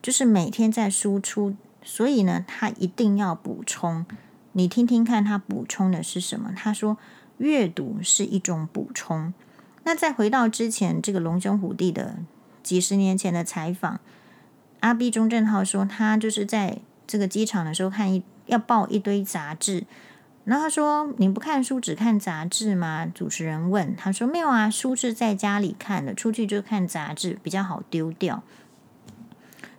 [0.00, 4.06] 就是每天在输出，所以呢，他一定要补充。
[4.54, 6.52] 你听听看，他补充的是什么？
[6.56, 6.96] 他说，
[7.38, 9.34] 阅读是一种补充。
[9.82, 12.16] 那再回到之前这个龙兄虎弟的
[12.62, 14.00] 几十年前的采访，
[14.80, 19.84] 阿 B 钟镇浩说，他就是在这个机场的时候看一要抱一堆杂志，
[20.44, 23.94] 然后他说：“你不看书，只看杂志吗？”主持人问。
[23.96, 28.42] 他说：“没有啊，书是在家里看的，出去就看杂志，比较好丢掉。”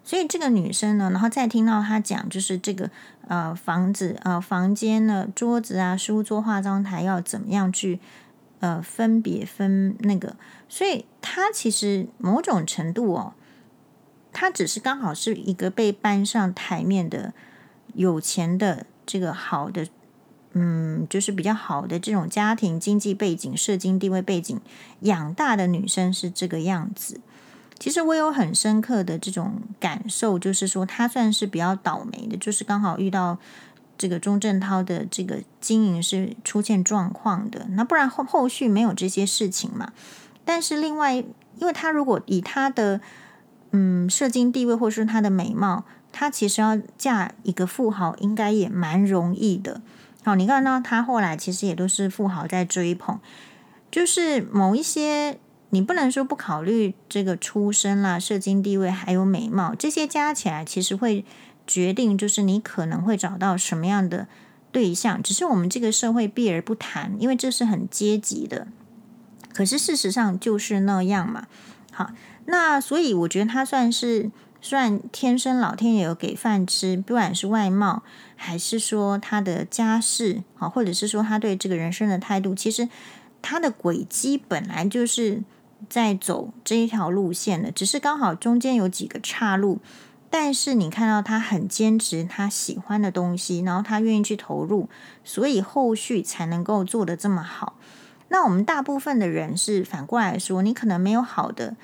[0.05, 2.89] 所以这个女生呢，然后再听到她讲，就是这个
[3.27, 7.99] 呃房子呃房间呢，桌子啊、书桌、化妆台要怎么样去
[8.59, 10.37] 呃分别分那个，
[10.69, 13.33] 所以她其实某种程度哦，
[14.31, 17.33] 他只是刚好是一个被搬上台面的
[17.95, 19.87] 有钱的这个好的。
[20.57, 24.57] 嗯，就是比较好的这种家庭经济背景、社经地位背景
[25.01, 27.19] 养大的女生是这个样子。
[27.77, 33.37] 其实我有很深刻的这种感受，就是说他算是比较倒霉的，就是刚好遇到
[33.97, 37.67] 这个钟镇涛的这个经营是出现状况的。
[37.71, 39.91] 那不然后后续没有这些事情嘛？
[40.45, 43.01] 但是另外，因为他如果以他的
[43.71, 49.81] 嗯社经地位或是他的美貌，他其实要嫁一个富豪，应该也蛮容易的。
[50.23, 53.19] 好，你看到他后来其实也都是富豪在追捧，
[53.91, 55.37] 就是某一些
[55.75, 61.25] 你不能说不考虑这个出身啦、社经地位还有美貌，这些加起来其实会
[61.67, 64.29] 决定就是你可能会找到什么样的
[64.71, 65.21] 对象。
[65.21, 68.67] 只是我们这个社会避而不谈，因为这是很阶级的。
[69.53, 71.47] 可是事实上就是那样嘛。
[71.91, 72.11] 好，
[72.45, 74.31] 那所以我觉得他算是。
[74.61, 78.01] 虽然天生老天爷有给饭吃，不管是外貌，
[78.35, 82.89] 还是说他的家世，好，或者是说他对这个人生的态度，其实
[83.43, 85.43] 他的轨迹本来就是
[85.89, 89.79] 在走这一条路线的，只是刚好中间有几个岔路。
[90.29, 94.89] 但是你看到他很坚持他喜欢的东西，然后他愿意去投入，
[95.23, 97.77] 所以后续才能够做得这么好。
[98.27, 101.75] 那我们大部分的人是反过来说，你可能没有好的。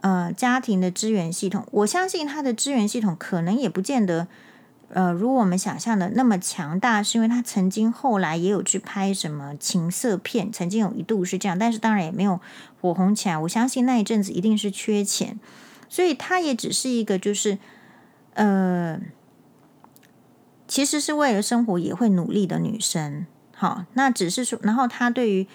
[0.00, 4.26] 呃，家庭的资源系统，我相信他的资源系统可能也不见得，
[4.92, 12.40] 呃，如我们想象的那么强大，是因为他曾经后来也有去拍什么情色片，曾经有一度是这样，但是当然也没有
[12.80, 13.38] 火红起来。
[13.38, 15.38] 我相信那一阵子一定是缺钱，
[15.88, 17.58] 所以他也只是一个就是，
[18.34, 19.00] 呃，
[20.66, 23.26] 其实是为了生活也会努力的女生。
[23.54, 25.46] 好，那只是说，然后他对于。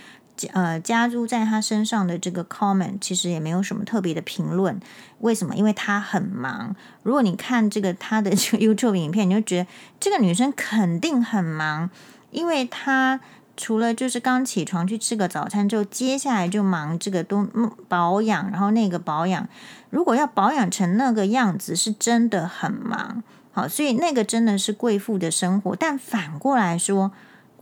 [0.54, 4.80] 呃，加入在他身上的这个 comment 其实也没有什么特别的评论。
[5.20, 5.56] 为什么？
[5.56, 6.76] 因为他很忙。
[7.04, 9.70] 如果你看这个他的这个 YouTube 影片，你就觉得
[10.00, 11.90] 这个女生肯定很忙，
[12.32, 13.20] 因为她
[13.58, 17.48] 除了就是刚起床去吃个早餐之后，接下来就忙这个都
[17.88, 19.48] 保养，然后那个保养。
[19.90, 23.24] 如果要保养成那个样子，是真的很忙。
[23.54, 25.74] 好，所以那个真的是贵妇的生活。
[25.78, 27.14] 但反过来说，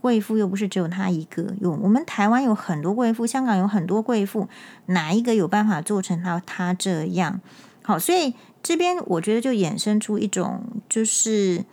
[0.04, 4.46] 贵妇又不是只有她一个，有我们台湾有很多贵妇，香港有很多贵妇，
[4.84, 7.40] 哪一个有办法做成她她这样？
[7.82, 11.64] 好，所以这边我觉得就衍生出一种，就是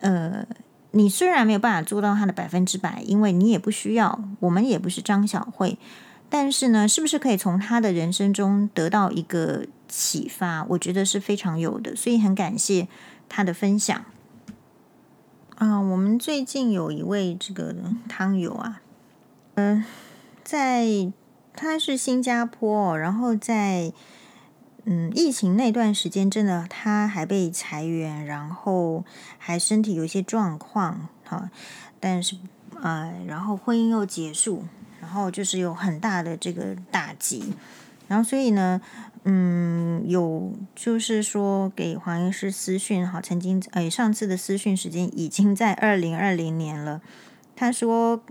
[0.00, 0.44] 呃，
[0.90, 5.78] 你虽然没有办法做到她的百分之百，因为你也不需要，我们也不是张小慧，
[6.28, 10.64] 但是呢，是不是可以从她的人生中得到一个启发？
[10.70, 12.88] 我觉得是非常有的，所以很感谢
[13.28, 14.04] 她的分享。
[15.58, 17.74] 啊，我们最近有一位这个
[18.08, 18.80] 汤友啊，
[19.56, 19.84] 嗯、呃，
[20.44, 21.12] 在
[21.52, 23.92] 他是新加坡，然后在
[24.84, 29.04] 嗯疫情那段时间，真的他还被裁员，然后
[29.36, 31.50] 还身体有一些状况，哈，
[31.98, 32.36] 但是
[32.80, 34.62] 呃，然后婚姻又结束，
[35.00, 37.52] 然后就是有很大的这个打击，
[38.06, 38.80] 然后所以呢。
[39.24, 47.02] 嗯，有就是说给黄医师私讯哈，曾经哎，上次的私讯时间已经在二零二零年了。
[47.56, 48.22] 他说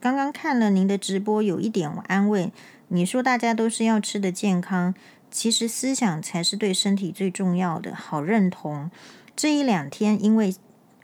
[0.00, 2.52] 刚刚看了您的直播，有一点安慰。
[2.88, 4.94] 你说大家都是要吃的健康，
[5.30, 7.94] 其实思想才是对身体最重要的。
[7.94, 8.90] 好认同。
[9.36, 10.54] 这一两天因为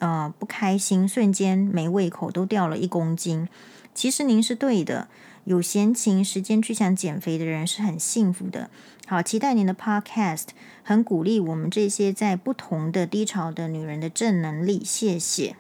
[0.01, 3.49] 呃不开心，瞬间没胃口，都掉了一公斤。
[3.95, 5.09] 其实您是对的，
[5.45, 8.69] 有闲情时间去想减肥的人是很幸福的。
[9.09, 10.47] 好，期待您的 Podcast，
[10.83, 15.55] 很鼓励我们这些在不同的低潮的女人的正能力，谢谢。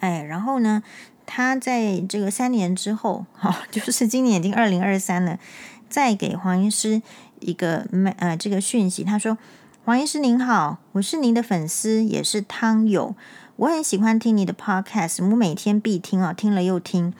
[0.00, 0.82] 哎，然后呢，
[1.24, 5.38] 他在这个三年之后， 好，就是今年已经二零二三了，
[5.88, 7.00] 再给黄医师
[7.40, 7.86] 一个
[8.18, 9.38] 呃这个讯息，他说
[9.86, 13.14] ：“黄医师您好，我是您的粉丝，也是汤友，
[13.56, 17.14] 我很喜欢听你的 Podcast，我每天必听啊，听了又听。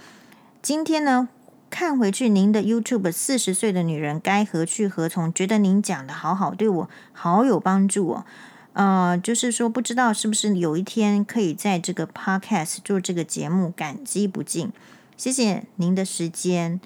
[0.61, 1.31] 今天呢。”
[1.73, 5.33] 看回去，您的 YouTube 四十岁的女人该何去何从？
[5.33, 8.27] 觉得您讲的好好，对我好有帮助哦。
[8.75, 14.71] 呃，就是说，不知道是不是有一天可以在这个 Podcast 做这个节目，感激不尽。
[15.17, 16.79] 谢谢您的时间。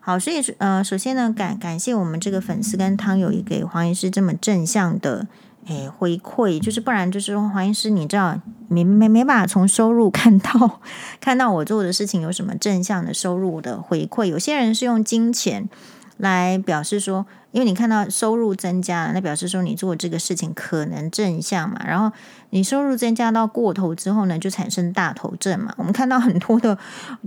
[0.00, 5.28] 好，所以呃，首先呢，感感谢我们这个粉丝跟汤友也给黄医师这么正向的
[5.66, 8.38] 诶回馈，就是不然就是说黄医师，你知道
[8.68, 10.80] 没没没办法从收入 看到
[11.20, 14.26] 看到我做的事情有什么正向的收入的回馈。
[14.26, 15.68] 有些人是用金钱
[16.16, 17.26] 来表示说。
[17.52, 21.78] 因为你看到收入增加了，那表示说你做这个事情可能正向嘛。
[21.86, 22.10] 然后
[22.48, 25.74] 你收入增加到过头之后呢，就产生大头症嘛。
[25.76, 26.78] 我们看到很多的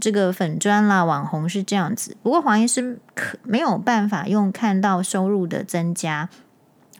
[0.01, 2.17] 这个粉砖啦、网红是这样子。
[2.23, 6.27] 不过黄医师可没有办法用看到收入的增加。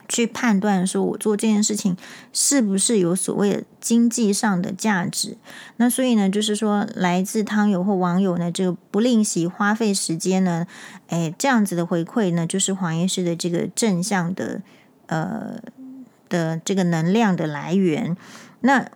[0.08, 1.96] 去判断说，我做这件事情
[2.32, 5.36] 是不是有所谓的经济上的价值？
[5.76, 10.66] 那所以呢，就是说，来自汤友或网友呢，这个不吝惜花费时间呢，
[11.08, 14.62] 哎，这样子的回馈呢，就是黄医师的这个正向的
[15.06, 15.58] 呃
[16.28, 18.16] 的这个能量的来源。
[18.60, 18.88] 那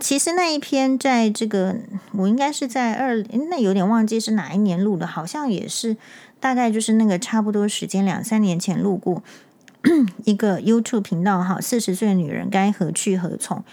[0.00, 1.76] 其实那一篇在这个
[2.12, 5.96] 我应该是在二，那有点忘记是哪一年录的，好像也是
[6.40, 9.22] 大概就是那个差不多时间两三年前录过。
[10.24, 13.64] 一个 YouTube 频道哈，四十岁的女人该何去何从？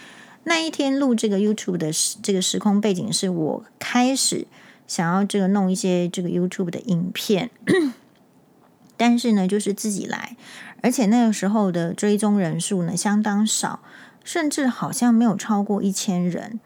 [0.44, 1.90] 那一天录这个 YouTube 的
[2.22, 4.46] 这个时空背景，是我开始
[4.86, 7.50] 想要这个弄一些这个 YouTube 的影片，
[8.96, 10.36] 但是呢，就是自己来，
[10.82, 13.80] 而且那个时候的追踪人数呢相当少，
[14.22, 16.60] 甚至好像没有超过一千人。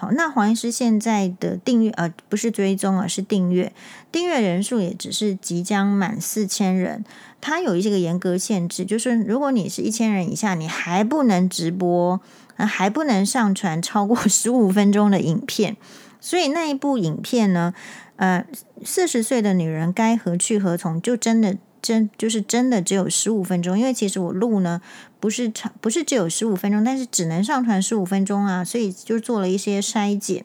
[0.00, 3.72] 好，那黄医师现在的订阅呃不是追踪啊，是订阅，
[4.12, 7.04] 订阅人数也只是即将满四千人。
[7.40, 12.20] 它有一些个严格限制，就是如果你是一千人以下，你还不能直播，
[12.54, 15.76] 还不能上传超过十五分钟的影片。
[16.20, 17.74] 所以那一部影片呢，
[18.14, 18.46] 呃，
[18.84, 21.56] 四十岁的女人该何去何从，就真的
[21.88, 23.78] 真就是真的只有十五分钟。
[23.78, 24.80] 因为其实我录呢。
[25.20, 30.44] 不是长，不是只有十五分钟，但是只能上传十五分钟啊，所以就做了一些筛检。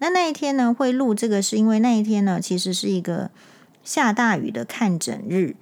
[0.00, 3.30] 那那一天呢，会录这个，是因为那一天呢，其实是一个
[3.84, 5.54] 下大雨的看诊日。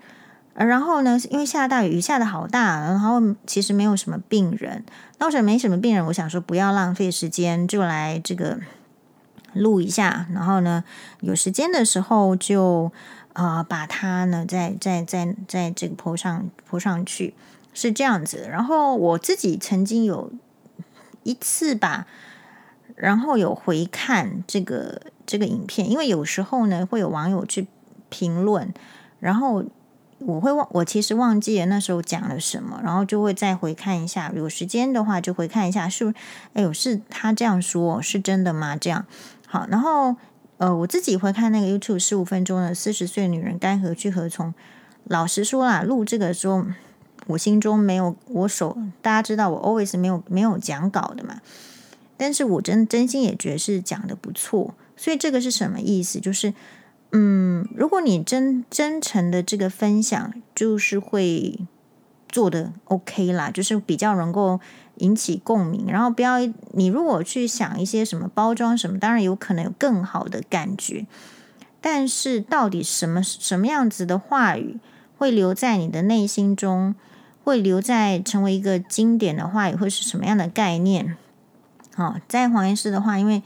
[0.55, 4.87] 然后呢，因为下大雨，雨下得好大，然后其实没有什么病人。
[5.19, 8.59] 那我想没什么病人，我想说不要浪费时间，就来这个
[9.53, 10.27] 录一下。
[10.33, 10.83] 然后呢，
[11.21, 12.91] 有时间的时候就、
[13.33, 17.35] 呃，把它呢在在在在这个坡上 po 上去。
[17.73, 20.33] 是这样子，然后我自己曾经有
[21.23, 22.05] 一次吧，
[22.97, 27.69] 然后有回看这个这个影片，因为有时候呢会有网友去
[28.09, 28.75] 评论，
[29.21, 29.65] 然后
[30.19, 36.17] 我会忘，我其实忘记了那时候讲了什么，然后就会再回看一下，有时间的话就回看一下，是不是？
[36.55, 38.77] 哎呦，是他这样说，是真的吗？
[38.77, 39.07] 这样
[39.47, 40.17] 好，然后
[40.61, 44.53] 呃，我自己会看那个 YouTube 十五分钟的四十岁女人该何去何从？
[45.05, 46.67] 老实说啦，录这个时候。
[47.27, 51.41] 我心中没有我手，大家知道我 always 没有没有讲稿的嘛，
[52.17, 56.19] 但是我真真心也觉得是讲的不错，所以这个是什么意思？
[56.19, 56.53] 就是，
[57.13, 61.61] 嗯，如果你真真诚的这个分享，就是会
[62.31, 64.59] 做的 OK 啦，就是比较能够
[64.97, 65.87] 引起共鸣。
[65.87, 66.39] 然后不要
[66.73, 71.07] 你如果去想一些什么包装什么，当然有可能有更好的感觉，
[71.81, 74.79] 但是到底什么什么样子的话语
[75.19, 76.95] 会留在你的内心中？
[77.43, 81.17] 会留在成为一个经典的话语，会是什么样的概念？
[81.95, 83.43] 好，在黄岩师的话，因为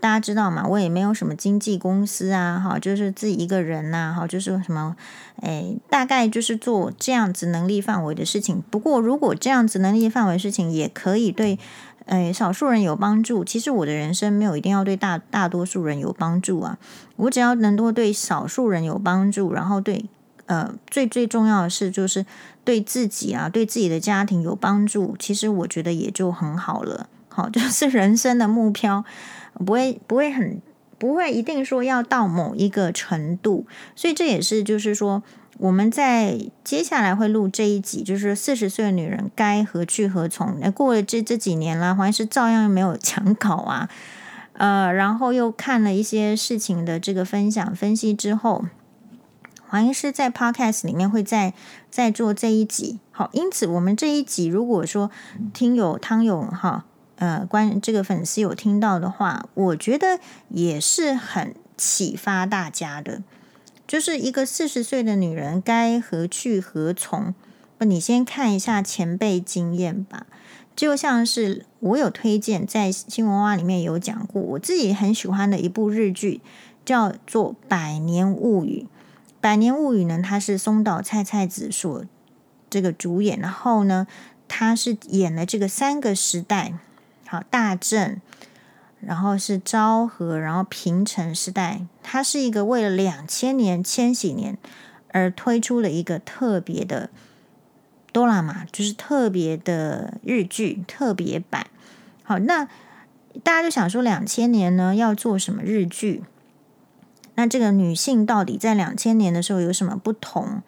[0.00, 4.96] 大家知道嘛，我也没有什么经纪公司啊，哈，就是自己一个人呐，哈，就是什么，
[5.42, 8.62] 哎，大概就是做这样子能力范围的事情。
[8.70, 11.58] 不过，如果这样子能力范围的事情也可以对，
[12.06, 16.78] 哎，少数人有帮助，其实我的人生没有一定要对大大多数人有帮助啊，
[17.16, 20.06] 我只要能够对少数人有帮助，然后对。
[20.46, 22.24] 呃，最最重要的是，就是
[22.64, 25.14] 对自己啊，对自己的家庭有帮助。
[25.18, 27.06] 其实我觉得也就很好了。
[27.28, 29.04] 好，就是人生的目标
[29.64, 30.60] 不会不会很
[30.98, 33.66] 不会一定说要到某一个程度。
[33.94, 35.22] 所以这也是就是说，
[35.58, 40.56] 我们在接下来会录这一集，就是四十岁的女人该何去何从。
[40.60, 43.88] 那过了这这几年了，还是照样没有讲稿啊。
[44.54, 48.64] 呃，然后又看了一些事情的这个分享分析之后。
[49.70, 51.52] 黄医师在 Podcast 里面会再
[51.90, 55.10] 再做这一集，好，因此我们这一集如果说
[55.52, 56.86] 听友汤友哈，
[57.18, 63.22] 呃，关这个粉丝有听到的话，我觉得也是很启发大家的，
[63.86, 67.34] 就是一个四十岁的女人该何去何从？
[67.76, 70.26] 不，你先看一下前辈经验吧，
[70.74, 76.40] 就像是我有推荐在新闻哇里面有讲过，我自己很喜欢的一部日剧
[76.84, 78.82] 叫做《百年物语》。
[79.40, 82.04] 《百年物语》呢，它是松岛菜菜子所
[82.68, 84.06] 这个主演，然后呢，
[84.48, 86.74] 他是演了这个三个时代，
[87.30, 88.20] 好，大正，
[89.00, 94.56] 然后是昭和，然后平成时代，它是一个为了两千年千禧年
[95.12, 97.10] 而推出了一个特别的
[98.12, 101.66] 哆啦嘛就是特别的日剧特别版。
[102.22, 102.64] 好，那
[103.42, 106.24] 大家就想说，两千年呢要做什么日剧？
[107.34, 110.62] 那这个女性到底在两千年的时候有什么不同？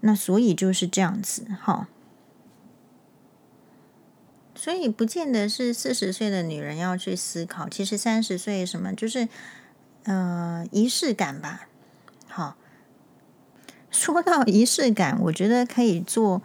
[0.00, 1.88] 那所以就是这样子，哈。
[4.62, 9.26] 所以不见得是四十岁的女人要去思考，其实三十岁什么就是
[10.04, 11.66] 呃仪式感吧。
[12.28, 12.56] 好，
[13.90, 16.42] 说到仪式感，我觉得可以做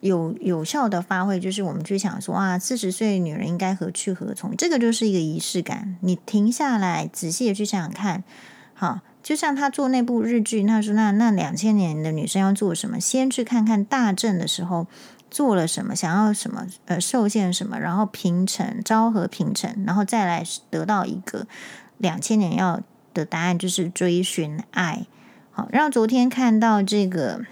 [0.00, 4.56] 有有效的发挥，就是我们去想说啊，四十岁女人应该何去何从？
[4.56, 5.96] 这个就是一个仪式感。
[6.00, 8.24] 你停下来仔细的去想想看，
[8.74, 12.98] 好，就像他做那部日剧，他说那那两千年的女生要做什么？
[12.98, 14.88] 先去看看大正的时候
[15.34, 21.48] 做了什么，想要什么，呃，受限什么，然后平成昭和平成，然后再来得到一个
[21.98, 22.80] 两千年要
[23.12, 25.06] 的答案，就是追寻爱。
[25.50, 27.44] 好，然后昨天看到这个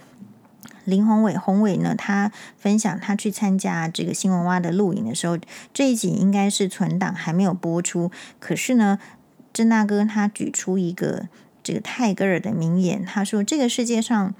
[0.85, 5.37] 林宏伟，宏伟呢，他分享他去参加这个新闻蛙的录影的时候，
[5.73, 8.09] 这一集应该是存档还没有播出。
[8.39, 8.97] 可是呢，
[9.51, 11.27] 郑大哥他举出一个
[11.61, 14.33] 这个泰戈尔的名言，他说：“这个世界上，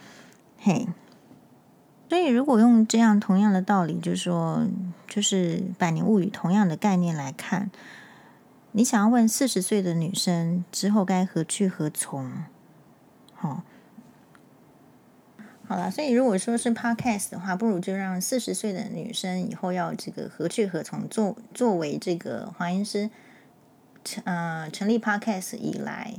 [0.57, 0.87] 嘿，
[2.13, 4.67] 所以如果用这样同样的道理，就是说，
[5.07, 7.71] 就是《百年物语》同样的概念来看，
[8.73, 12.31] 你想要问四十岁的女生之后该何去何从？”
[13.41, 13.63] 哦，
[15.67, 23.09] 好了，所以如果说是 podcast 的话，不如就让四十岁的女生以后要这个何去何从，作作为这个华音师
[24.03, 26.13] 成呃成立 podcast 以来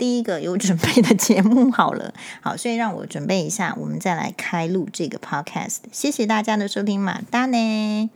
[0.00, 1.70] 第一个有准备的节目。
[1.70, 5.80] 好了， 好，所以让我准备一下，我们再来开录这个 podcast。
[5.92, 8.10] 谢谢大家的收听，马达呢。